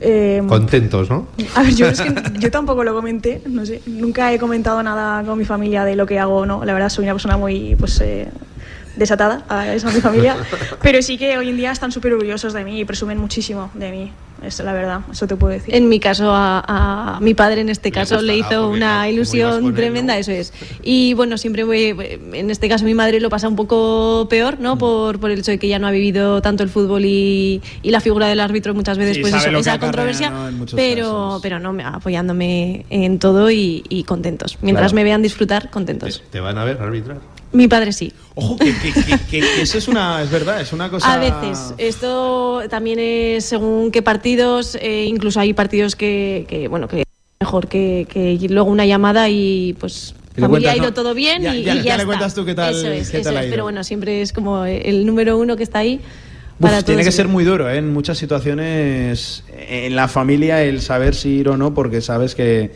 [0.00, 1.28] eh, Contentos, ¿no?
[1.54, 5.24] A ver, yo, es que yo tampoco lo comenté, no sé, nunca he comentado nada
[5.24, 7.74] con mi familia de lo que hago o no, la verdad soy una persona muy,
[7.76, 8.28] pues, eh,
[8.96, 10.36] desatada a esa mi familia,
[10.82, 13.90] pero sí que hoy en día están súper orgullosos de mí y presumen muchísimo de
[13.90, 14.12] mí,
[14.44, 15.74] es la verdad, eso te puedo decir.
[15.74, 19.66] En mi caso, a, a mi padre en este caso le, gustará, hizo una ilusión
[19.66, 20.20] él, tremenda, ¿no?
[20.20, 20.52] eso es.
[20.82, 21.94] Y bueno, siempre voy,
[22.32, 24.62] en este caso mi madre lo pasa un poco peor, Mm.
[24.62, 24.78] ¿no?
[24.78, 27.90] Por, por el hecho de que ya no ha vivido tanto el fútbol y, y
[27.90, 30.32] la figura del árbitro muchas veces, Sí, pues eso, esa controversia,
[30.74, 31.42] pero, casos.
[31.42, 34.58] pero no, me- apoyándome en todo y, y contentos.
[34.62, 34.96] Mientras Claro.
[34.96, 36.22] me vean disfrutar, contentos.
[36.30, 37.18] ¿Te van a ver arbitrar?
[37.52, 38.12] Mi padre sí.
[38.34, 40.22] Ojo, que, que- que- que- eso es una.
[40.22, 41.12] Es verdad, es una cosa.
[41.12, 41.74] A veces.
[41.78, 44.76] Esto también es según qué partidos.
[44.80, 47.04] eh, incluso hay partidos que, que, bueno, que
[47.40, 50.14] mejor que, que luego una llamada y pues.
[50.34, 50.94] Familia cuentas, ha ido ¿no?
[50.94, 53.10] todo bien Ya- y, ya- y ya ya le cuentas tú qué tal- Eso es,
[53.10, 53.50] qué eso tal es.
[53.50, 55.96] Pero bueno, siempre es como el número uno que está ahí.
[56.58, 57.76] Uf, Para tiene que ser muy duro ¿eh?
[57.76, 62.70] en muchas situaciones en la familia el saber si ir o no, porque sabes que,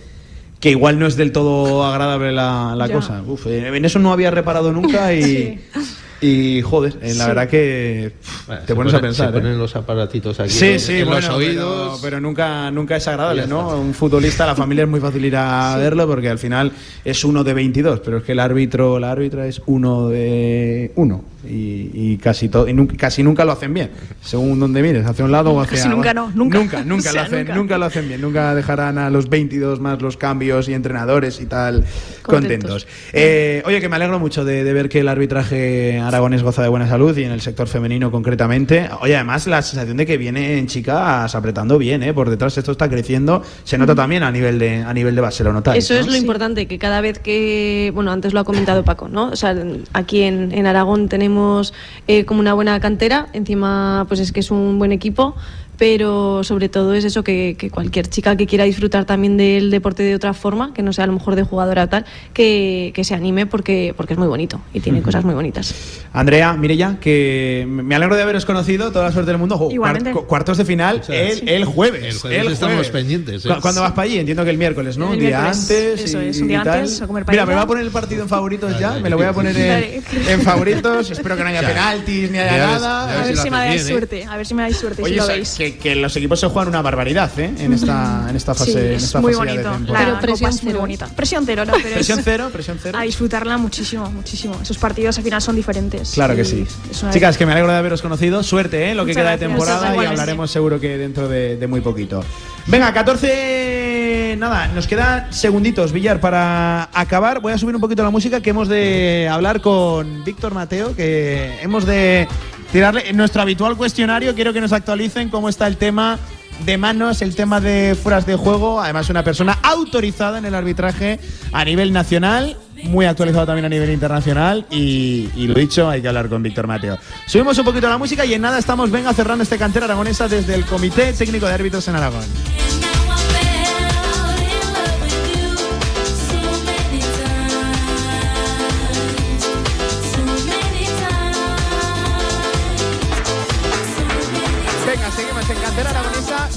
[0.60, 3.22] que igual no es del todo agradable la, la cosa.
[3.26, 5.60] Uf, en eso no había reparado nunca y.
[5.76, 5.80] Sí.
[6.20, 7.28] Y joder, eh, la Sí.
[7.28, 9.32] verdad que pff, te pones a pensar.
[9.32, 9.40] Se ¿eh?
[9.42, 11.88] ponen los aparatitos aquí Sí, en, sí, en bueno, los oídos.
[11.88, 13.78] Pero, pero nunca, nunca es agradable, ¿no?
[13.78, 16.72] Un futbolista, la familia es muy fácil ir a verlo porque al final
[17.04, 21.22] es uno de 22, pero es que el árbitro, la árbitra es uno de uno
[21.48, 23.90] y, y casi todo, y nunca, casi nunca lo hacen bien,
[24.20, 26.58] según donde mires, hacia un lado o hacia Casi nunca no, nunca.
[26.58, 27.54] nunca, nunca O sea, lo hacen, nunca.
[27.54, 31.46] nunca lo hacen bien, nunca dejarán a los 22 más los cambios y entrenadores y
[31.46, 31.84] tal
[32.22, 32.84] contentos.
[32.84, 32.86] Contentos.
[33.12, 36.68] Eh, oye, que me alegro mucho de, de ver que el arbitraje aragonés goza de
[36.68, 38.88] buena salud y en el sector femenino concretamente.
[39.00, 42.14] Oye, además la sensación de que vienen chicas apretando bien, ¿eh?
[42.14, 43.42] Por detrás esto está creciendo.
[43.64, 45.84] Se nota también a nivel de a nivel de base, lo notáis.
[45.84, 46.00] Eso ¿no?
[46.00, 49.28] es lo importante, que cada vez que, bueno, antes lo ha comentado Paco, ¿no?
[49.28, 49.54] O sea,
[49.92, 51.74] aquí en, en Aragón tenemos
[52.06, 55.34] eh, como una buena cantera, encima pues es que es un buen equipo,
[55.78, 60.02] pero sobre todo es eso, que, que cualquier chica que quiera disfrutar también del deporte
[60.02, 63.14] de otra forma, que no sea a lo mejor de jugadora tal, que, que se
[63.14, 65.74] anime porque, porque es muy bonito y tiene cosas muy bonitas.
[66.12, 69.58] Andrea, Mirella, que me alegro de haberos conocido, toda la suerte del mundo.
[69.58, 70.12] Jo, Igualmente.
[70.12, 72.14] cuart- cuartos de final el, el jueves.
[72.14, 73.48] El jueves estamos pendientes, ¿eh?
[73.48, 74.18] ¿Cu- ¿Cuándo vas para allí?
[74.18, 75.08] Entiendo que el miércoles, ¿no?
[75.08, 76.00] El un día miércoles, antes.
[76.04, 77.90] eso y, es, un día y antes, a comer Mira, me voy a poner el
[77.90, 78.92] partido en favoritos ya.
[78.98, 81.10] Me lo voy a poner en, favoritos.
[81.10, 81.68] Espero que no haya Ya.
[81.68, 83.20] penaltis ni haya nada.
[83.22, 83.90] A ver si me dais bien, ¿eh?
[83.90, 85.48] suerte, a ver si me dais suerte, Oye, si lo veis.
[85.72, 87.52] Que, que los equipos se juegan una barbaridad, ¿eh?
[87.58, 88.72] En esta, en esta fase.
[88.72, 89.92] Sí, en es esta muy fase de bonito.
[89.92, 90.80] La Pero presión Copa es muy cero.
[90.80, 91.06] bonita.
[91.08, 92.98] Presión cero, no, pero Presión es cero, presión cero.
[92.98, 94.58] a disfrutarla muchísimo, muchísimo.
[94.62, 96.12] Esos partidos al final son diferentes.
[96.12, 96.66] Claro que sí.
[97.12, 98.42] Chicas, que me alegro de haberos conocido.
[98.42, 98.94] Suerte, ¿eh?
[98.94, 99.50] Lo que Muchas queda de gracias.
[99.66, 102.22] temporada y hablaremos seguro que dentro de, de muy poquito.
[102.66, 104.36] Venga, 14.
[104.38, 107.40] Nada, nos quedan segunditos, Villar, para acabar.
[107.40, 111.58] Voy a subir un poquito la música que hemos de hablar con Víctor Mateo, que
[111.62, 112.28] hemos de
[112.72, 114.34] tirarle nuestro habitual cuestionario.
[114.34, 116.18] Quiero que nos actualicen cómo está el tema
[116.64, 118.80] de manos, el tema de fueras de juego.
[118.80, 121.20] Además, una persona autorizada en el arbitraje
[121.52, 124.66] a nivel nacional, muy actualizado también a nivel internacional.
[124.70, 126.98] Y, y lo dicho, hay que hablar con Víctor Mateo.
[127.26, 130.54] Subimos un poquito la música y en nada estamos, venga, cerrando este cantera aragonesa desde
[130.54, 132.24] el Comité Técnico de Árbitros en Aragón.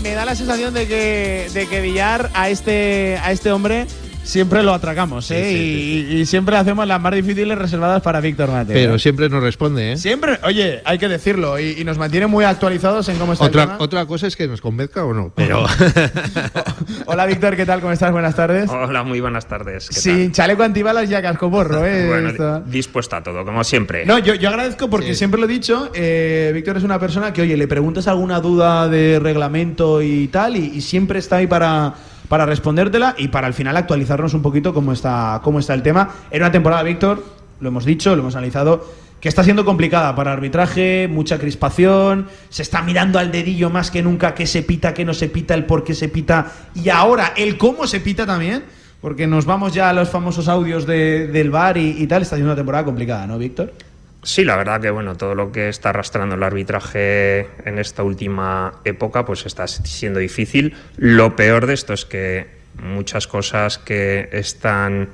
[0.10, 3.86] Me da la sensación de que, de que Villar a este, a este hombre
[4.30, 5.52] siempre lo atracamos, ¿eh?
[5.52, 8.74] y, y siempre hacemos las más difíciles reservadas para Víctor Mateo.
[8.74, 9.98] Pero siempre nos responde, ¿eh?
[9.98, 13.50] Siempre, oye, hay que decirlo, y, y nos mantiene muy actualizados en cómo está el
[13.50, 13.78] Otra, tema.
[13.80, 15.66] otra cosa es que nos convenzca o no, pero
[17.06, 17.80] Hola Víctor, ¿qué tal?
[17.82, 18.12] ¿Cómo estás?
[18.12, 18.70] Buenas tardes.
[18.70, 19.90] Hola, muy buenas tardes.
[19.90, 22.00] ¿Qué Sin chaleco antibalas y a cascoporro, ¿eh?
[22.02, 22.08] tal?
[22.10, 24.06] Bueno, Esto- di- dispuesto a todo, como siempre.
[24.06, 25.16] No, yo, yo agradezco porque Sí.
[25.16, 28.88] siempre lo he dicho, eh, Víctor es una persona que, oye, le preguntas alguna duda
[28.88, 31.94] de reglamento y tal, y, y siempre está ahí para,
[32.30, 36.10] para respondértela y para al final actualizarnos un poquito cómo está, cómo está el tema.
[36.32, 37.26] En una temporada, Víctor,
[37.60, 38.86] lo hemos dicho, lo hemos analizado,
[39.20, 44.02] que está siendo complicada para arbitraje, mucha crispación, se está mirando al dedillo más que
[44.02, 47.34] nunca qué se pita, qué no se pita, el por qué se pita, y ahora
[47.36, 48.64] el cómo se pita también.
[49.02, 52.22] Porque nos vamos ya a los famosos audios de- del bar y, y tal.
[52.22, 53.72] Está siendo una temporada complicada, ¿no, Víctor?
[54.22, 58.74] Sí, la verdad que bueno, todo lo que está arrastrando el arbitraje en esta última
[58.84, 60.76] época, pues está siendo difícil.
[60.98, 62.48] Lo peor de esto es que
[62.84, 65.10] muchas cosas que están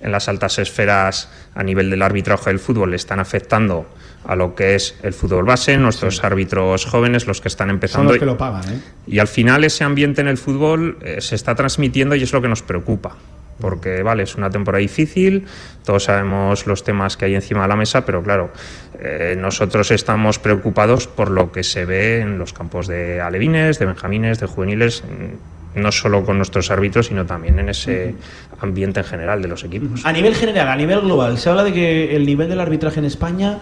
[0.00, 3.86] en las altas esferas a nivel del arbitraje del fútbol están afectando
[4.24, 8.10] a lo que es el fútbol base, nuestros árbitros jóvenes, los que están Son empezando.
[8.12, 8.80] los que lo pagan, ¿eh?
[9.06, 12.42] Y al final ese ambiente en el fútbol eh, se está transmitiendo y es lo
[12.42, 13.16] que nos preocupa.
[13.62, 15.46] Porque, vale, es una temporada difícil,
[15.84, 18.50] todos sabemos los temas que hay encima de la mesa, pero claro,
[18.98, 23.86] eh, nosotros estamos preocupados por lo que se ve en los campos de alevines, de
[23.86, 28.16] benjamines, de juveniles, mm, no solo con nuestros árbitros, sino también en ese
[28.60, 30.04] ambiente en general de los equipos.
[30.04, 33.06] A nivel general, a nivel global, se habla de que el nivel del arbitraje en
[33.06, 33.60] España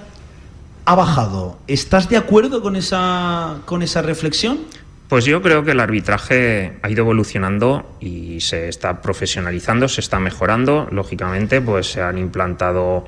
[0.87, 1.59] ha bajado.
[1.67, 4.61] ¿Estás de acuerdo con esa, con esa reflexión?
[5.11, 10.21] Pues yo creo que el arbitraje ha ido evolucionando y se está profesionalizando, se está
[10.21, 10.87] mejorando.
[10.93, 13.05] Lógicamente, pues se han implantado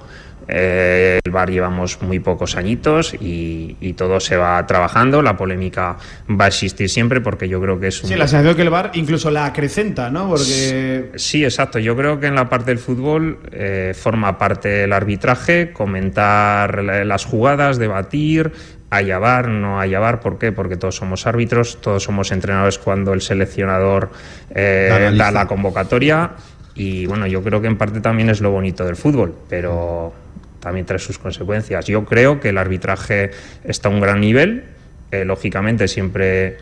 [0.49, 5.23] eh, el VAR llevamos muy pocos añitos y, y todo se va trabajando.
[5.23, 5.97] La polémica
[6.29, 8.71] va a existir siempre porque yo creo que es un Sí, la sensación que el
[8.71, 10.29] VAR incluso la acrecenta, ¿no?
[10.29, 11.79] Porque Sí, exacto.
[11.79, 17.05] Yo creo que en la parte del fútbol eh, forma parte el arbitraje, comentar la-
[17.05, 18.51] las jugadas, debatir,
[18.93, 20.21] haya VAR, no haya VAR.
[20.21, 20.53] ¿Por qué?
[20.53, 24.11] Porque todos somos árbitros, todos somos entrenadores cuando el seleccionador
[24.55, 25.25] eh, Da la lista.
[25.25, 26.31] da la convocatoria.
[26.75, 30.13] Y bueno, yo creo que en parte también es lo bonito del fútbol, pero
[30.61, 31.87] también trae sus consecuencias.
[31.87, 33.31] Yo creo que el arbitraje
[33.65, 34.65] está a un gran nivel.
[35.11, 36.59] Eh, lógicamente siempre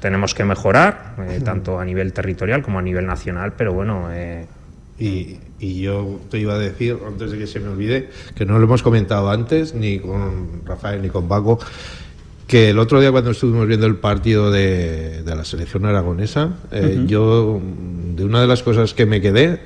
[0.00, 4.46] tenemos que mejorar, eh, tanto a nivel territorial como a nivel nacional, pero bueno, eh,
[4.98, 8.58] Y, y yo te iba a decir, antes de que se me olvide, que no
[8.58, 11.58] lo hemos comentado antes, ni con Rafael ni con Paco,
[12.46, 16.96] que el otro día cuando estuvimos viendo el partido de, de la selección aragonesa, eh,
[16.98, 17.06] Ujú.
[17.06, 17.60] yo
[18.14, 19.60] de una de las cosas que me quedé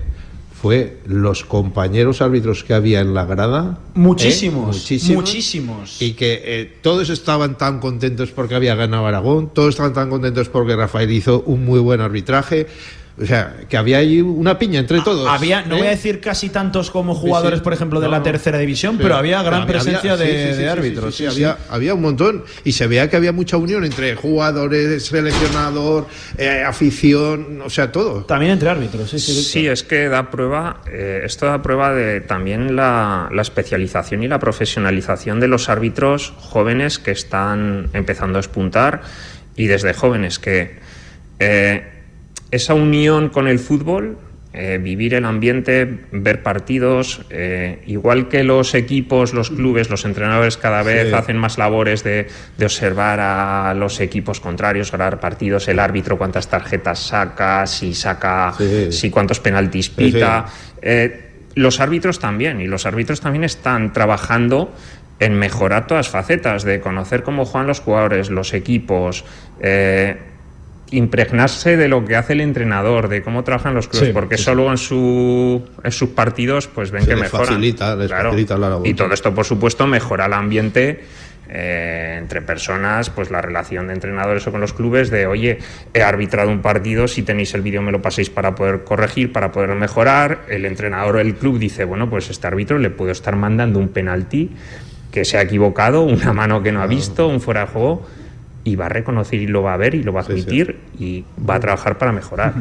[0.61, 3.79] fue los compañeros árbitros que había en la grada.
[3.79, 3.89] ¿eh?
[3.95, 5.23] Muchísimos, muchísimos.
[5.25, 6.03] muchísimos.
[6.03, 10.49] Y que eh, todos estaban tan contentos porque había ganado Aragón, todos estaban tan contentos
[10.49, 12.67] porque Rafael hizo un muy buen arbitraje.
[13.21, 15.29] O sea, que había ahí una piña entre todos.
[15.29, 15.79] Había, no ¿eh?
[15.79, 17.65] voy a decir casi tantos como jugadores, sí.
[17.65, 19.01] por ejemplo, de No, la tercera división, Sí.
[19.03, 21.15] pero había gran Había- presencia había- de, sí, sí, sí, de sí, árbitros.
[21.17, 21.45] sí, sí, sí, sí.
[21.45, 26.07] Había, había un montón y se veía que había mucha unión entre jugadores, seleccionador,
[26.37, 28.25] eh, afición, o sea, todo.
[28.25, 29.33] También entre árbitros, sí, sí.
[29.43, 34.29] Sí, es que da prueba, eh, esto da prueba de también la, la especialización y
[34.29, 39.03] la profesionalización de los árbitros jóvenes que están empezando a espuntar
[39.57, 40.79] y desde jóvenes que
[41.41, 41.98] eh,
[42.51, 44.17] esa unión con el fútbol,
[44.55, 50.57] eh, vivir el ambiente, ver partidos, eh, igual que los equipos, los clubes, los entrenadores
[50.57, 51.15] cada vez Sí.
[51.15, 52.27] hacen más labores de,
[52.57, 58.55] de observar a los equipos contrarios, ganar partidos, el árbitro cuántas tarjetas saca, si saca,
[58.57, 58.91] Sí.
[58.91, 60.47] si cuántos penaltis Sí, pita.
[60.81, 61.25] Eh,
[61.55, 64.73] los árbitros también, y los árbitros también están trabajando
[65.21, 69.25] en mejorar todas las facetas, de conocer cómo juegan los jugadores, los equipos,
[69.61, 70.17] eh,
[70.91, 74.43] impregnarse de lo que hace el entrenador, de cómo trabajan los clubes, Sí, porque sí,
[74.43, 77.47] eso luego en, su, en sus partidos pues ven Se que les mejoran.
[77.47, 78.87] facilita, les facilita la labor.
[78.87, 81.01] Y todo esto, por supuesto, mejora el ambiente
[81.51, 85.59] eh, entre personas, pues la relación de entrenadores o con los clubes, de oye,
[85.95, 89.51] he arbitrado un partido, si tenéis el vídeo me lo paséis para poder corregir, para
[89.51, 90.41] poder mejorar.
[90.49, 93.89] El entrenador o el club dice, bueno, pues este árbitro le puedo estar mandando un
[93.89, 94.51] penalti
[95.11, 98.07] que se ha equivocado, una mano que no ha visto, un fuera de juego.
[98.65, 101.25] Y va a reconocer y lo va a ver y lo va a admitir y
[101.49, 102.55] va a trabajar para mejorar.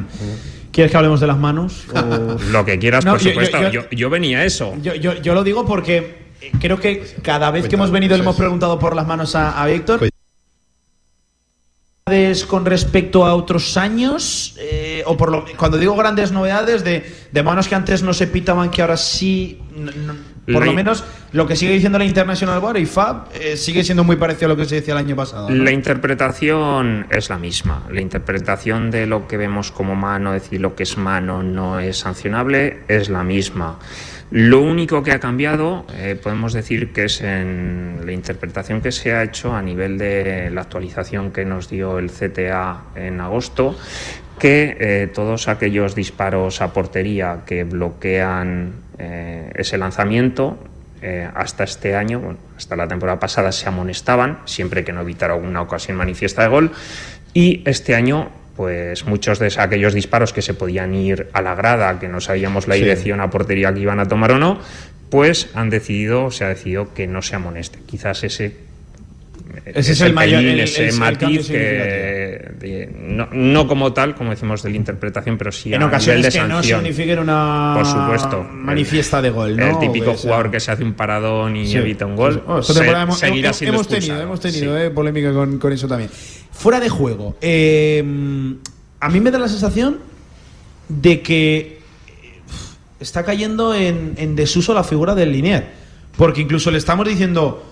[0.71, 1.85] ¿Quieres que hablemos de las manos?
[1.93, 3.61] O- Lo que quieras, No, por yo- supuesto.
[3.63, 4.75] yo- Yo, yo venía a eso.
[4.81, 6.27] Yo, yo- yo lo digo porque
[6.61, 9.65] creo que cada vez que hemos venido le hemos preguntado por las manos a, a
[9.65, 10.07] Víctor.
[12.05, 17.03] Novedades Con respecto a otros años, eh, o por lo, cuando digo grandes novedades, de,
[17.31, 19.59] de manos que antes no se pitaban, que ahora sí,
[20.53, 24.03] por lo menos lo que sigue diciendo la International Bar y FAB eh, sigue siendo
[24.03, 25.49] muy parecido a lo que se decía el año pasado.
[25.49, 25.63] ¿no?
[25.63, 27.83] La interpretación es la misma.
[27.91, 31.79] La interpretación de lo que vemos como mano, es decir, lo que es mano no
[31.79, 33.77] es sancionable, es la misma.
[34.29, 39.13] Lo único que ha cambiado, eh, podemos decir que es en la interpretación que se
[39.13, 43.77] ha hecho a nivel de la actualización que nos dio el CTA en agosto,
[44.37, 50.57] que eh, todos aquellos disparos a portería que bloquean eh, ese lanzamiento
[51.01, 55.33] eh, hasta este año, bueno, hasta la temporada pasada se amonestaban, siempre que no evitara
[55.35, 56.71] alguna ocasión manifiesta de gol,
[57.33, 61.99] y este año, pues muchos de aquellos disparos que se podían ir a la grada,
[61.99, 62.81] que no sabíamos la Sí.
[62.81, 64.59] dirección a portería que iban a tomar o no,
[65.11, 67.79] pues han decidido, se ha decidido que no se amoneste.
[67.85, 68.55] Quizás ese
[69.65, 71.57] Ese es el mayor- pelín, el- ese el matiz que
[72.59, 76.19] de- no, no como tal, como decimos de la interpretación, pero sí en a ocasiones
[76.25, 76.79] nivel de que no sanción.
[76.81, 78.43] signifiquen una Por supuesto.
[78.51, 79.55] manifiesta de gol.
[79.57, 79.65] ¿no?
[79.65, 81.77] El típico sea, jugador que se hace un paradón y Sí.
[81.77, 82.43] evita un gol.
[82.47, 83.51] Oh, esta se- hemos, tenido,
[84.21, 84.83] hemos tenido Sí.
[84.83, 86.09] eh, polémica con, con eso también.
[86.51, 88.03] Fuera de juego, eh,
[88.99, 89.99] a mí me da la sensación
[90.89, 91.57] de que
[92.07, 92.39] eh,
[92.99, 95.65] está cayendo en, en desuso la figura del Linier.
[96.17, 97.63] Porque incluso le estamos diciendo,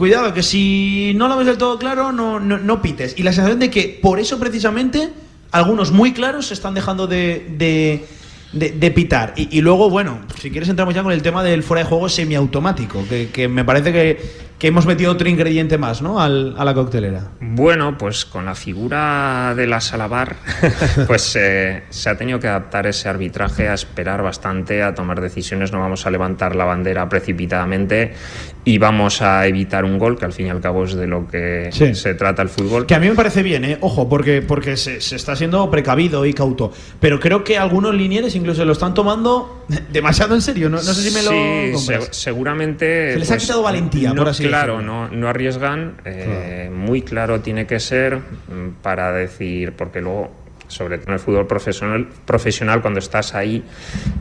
[0.00, 3.14] cuidado, que si no lo ves del todo claro, no, no, pites.
[3.18, 5.10] Y la sensación de que por eso precisamente
[5.52, 8.04] algunos muy claros se están dejando de, de,
[8.52, 9.34] de- pitar.
[9.36, 12.08] Y, y luego, bueno, si quieres entramos ya con el tema del fuera de juego
[12.08, 16.20] semiautomático, que, que me parece que, que hemos metido otro ingrediente más ¿no?
[16.20, 17.28] Al- a la coctelera.
[17.40, 20.36] Bueno, pues con la figura de la Salabar,
[21.06, 25.72] pues eh, se ha tenido que adaptar ese arbitraje a esperar bastante, a tomar decisiones.
[25.72, 28.14] No vamos a levantar la bandera precipitadamente
[28.62, 31.26] y vamos a evitar un gol, que al fin y al cabo es de lo
[31.26, 31.94] que Sí.
[31.94, 32.84] se trata el fútbol.
[32.86, 33.78] Que a mí me parece bien, ¿eh?
[33.80, 36.70] ojo, porque, porque se, se está siendo precavido y cauto.
[37.00, 40.68] Pero creo que algunos linieres incluso lo están tomando demasiado en serio.
[40.68, 43.14] No, no sé si me lo Sí, se- seguramente.
[43.14, 44.92] pues, Se les ha quitado valentía, no, por así Claro, decirlo.
[44.92, 45.94] no, no arriesgan.
[46.04, 50.30] eh, Muy claro tiene que ser mm, para decir, porque luego,
[50.68, 53.64] sobre todo en el fútbol profesional, profesional cuando estás ahí,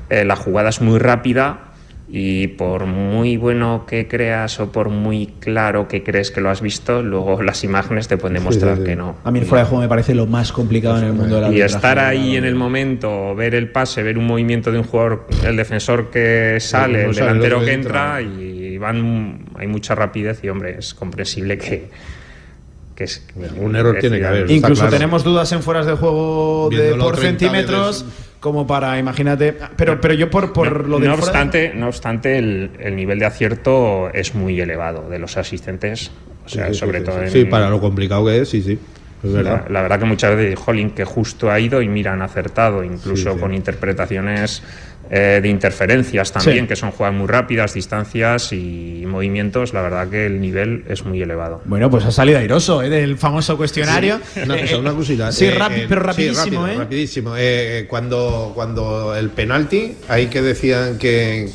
[0.09, 1.68] eh, la jugada es muy rápida.
[2.11, 6.59] Y por muy bueno que creas o por muy claro que crees que lo has
[6.59, 8.87] visto, luego las imágenes te pueden demostrar sí, sí.
[8.89, 9.17] que no.
[9.23, 11.41] A mí el fuera de juego me parece lo más complicado en el mundo de
[11.41, 14.85] la Y estar ahí en el momento, ver el pase, ver un movimiento de un
[14.85, 18.19] jugador, el defensor que sale, el delantero que entra.
[18.19, 21.89] entra y van, hay mucha rapidez y hombre, es comprensible que,
[22.95, 23.23] que es
[23.57, 24.49] Un error tiene que haber.
[24.49, 24.97] Incluso claro.
[24.97, 28.05] tenemos dudas en fueras de juego de por 30 centímetros.
[28.39, 29.57] Como para, imagínate.
[29.75, 31.07] Pero, pero yo por, por lo de.
[31.07, 36.11] No obstante, no obstante el, el nivel de acierto es muy elevado de los asistentes.
[36.45, 37.23] O sea, Sí, sí, sobre sí, todo sí.
[37.25, 37.29] en.
[37.31, 38.79] Sí, para lo complicado que es, sí, sí.
[39.23, 39.65] Es verdad.
[39.67, 42.83] La, la verdad que muchas veces, jolín, que justo ha ido y mira, han acertado,
[42.85, 43.39] incluso Sí, sí.
[43.39, 44.63] con interpretaciones
[45.09, 46.67] eh, de interferencias también, Sí.
[46.67, 49.73] que son jugadas muy rápidas, distancias y movimientos.
[49.73, 51.61] La verdad que el nivel es muy elevado.
[51.65, 52.89] Bueno, pues ha salido airoso, ¿eh?
[52.89, 54.19] Del famoso cuestionario.
[54.43, 55.31] Una Eh, cosa, una cosita.
[55.31, 56.77] Sí, Eh, rápido, eh, pero sí, rapidísimo, rápido, ¿eh?
[56.77, 57.33] Rapidísimo.
[57.37, 61.49] Eh, cuando, cuando el penalti, ahí que decían que,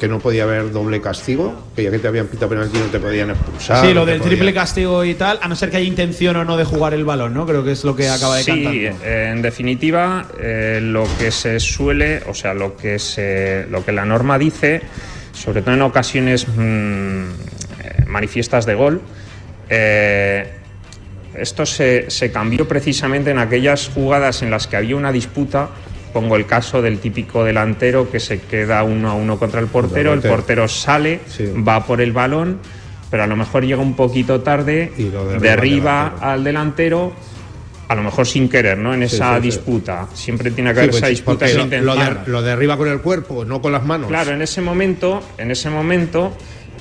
[0.00, 2.98] que no podía haber doble castigo, que ya que te habían pitado penalti no te
[2.98, 3.84] podían expulsar.
[3.86, 6.34] Sí, lo no del podían- triple castigo y tal, a no ser que haya intención
[6.36, 7.46] o no de jugar el balón, ¿no?
[7.46, 8.74] Creo que es lo que acaba de Sí, cantar.
[9.06, 13.92] eh, en definitiva, eh, lo que se suele, o sea, lo que se, lo que
[13.92, 14.80] la norma dice,
[15.32, 19.02] sobre todo en ocasiones mm, eh, manifiestas de gol,
[19.68, 20.50] eh,
[21.34, 25.68] esto se, se cambió precisamente en aquellas jugadas en las que había una disputa.
[26.12, 30.12] Pongo el caso del típico delantero que se queda uno a uno contra el portero,
[30.12, 30.66] el portero.
[30.68, 31.44] sale, Sí.
[31.66, 32.58] va por el balón,
[33.10, 36.30] pero a lo mejor llega un poquito tarde, Y derriba al derriba delantero.
[36.30, 37.12] al delantero,
[37.88, 38.94] a lo mejor sin querer, ¿no?
[38.94, 39.46] En Sí, esa sí, sí.
[39.46, 40.06] disputa.
[40.14, 43.44] Siempre tiene que haber pues, esa disputa, lo, lo de- lo derriba con el cuerpo,
[43.44, 44.08] no con las manos.
[44.08, 46.32] Claro, en ese momento, en ese momento,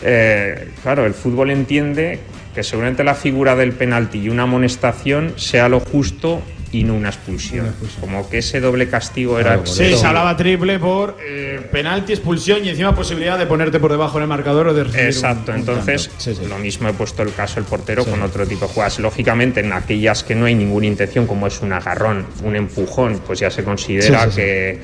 [0.04, 2.20] eh, claro, el fútbol entiende
[2.54, 7.10] que seguramente la figura del penalti y una amonestación sea lo justo y no una
[7.10, 7.74] expulsión.
[8.00, 12.64] Como que ese doble castigo era Claro, Sí, se hablaba triple por eh, penalti, expulsión
[12.64, 15.58] y encima posibilidad de ponerte por debajo en el marcador o de recibir Exacto, un
[15.60, 16.24] entonces tanto.
[16.24, 16.46] Sí, sí.
[16.48, 19.00] lo mismo he puesto el caso el portero con otro tipo de jugadas.
[19.00, 23.40] Lógicamente, en aquellas que no hay ninguna intención, como es un agarrón, un empujón, pues
[23.40, 24.80] ya se considera que,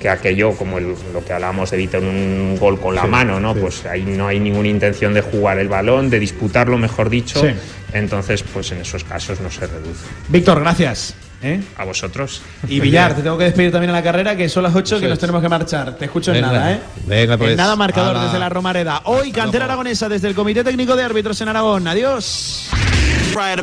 [0.00, 3.40] que aquello, como el- lo que hablábamos de evitar un gol con la Sí, mano,
[3.40, 3.52] ¿no?
[3.52, 3.60] sí.
[3.60, 7.42] Pues ahí no hay ninguna intención de jugar el balón, de disputarlo, mejor dicho.
[7.42, 7.48] Sí.
[7.92, 10.04] Entonces, pues en esos casos no se reduce.
[10.28, 11.14] Víctor, gracias.
[11.42, 11.62] ¿Eh?
[11.76, 12.42] A vosotros.
[12.68, 15.08] Y Villar, te tengo que despedir también a la carrera, que son las 8 que
[15.08, 15.96] nos tenemos que marchar.
[15.96, 16.80] Te escucho en nada, ¿eh?
[17.06, 17.52] Venga, pues.
[17.52, 19.02] En nada marcador desde la Romareda.
[19.04, 21.86] Hoy, cantera aragonesa desde el Comité Técnico de Árbitros en Aragón.
[21.86, 22.68] Adiós.
[23.36, 23.60] right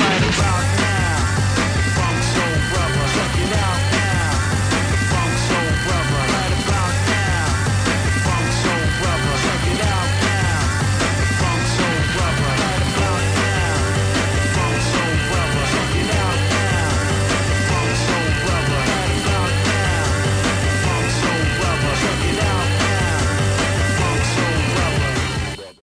[0.00, 1.16] Right about now,
[1.94, 3.89] Funk Soul Brother, check it out.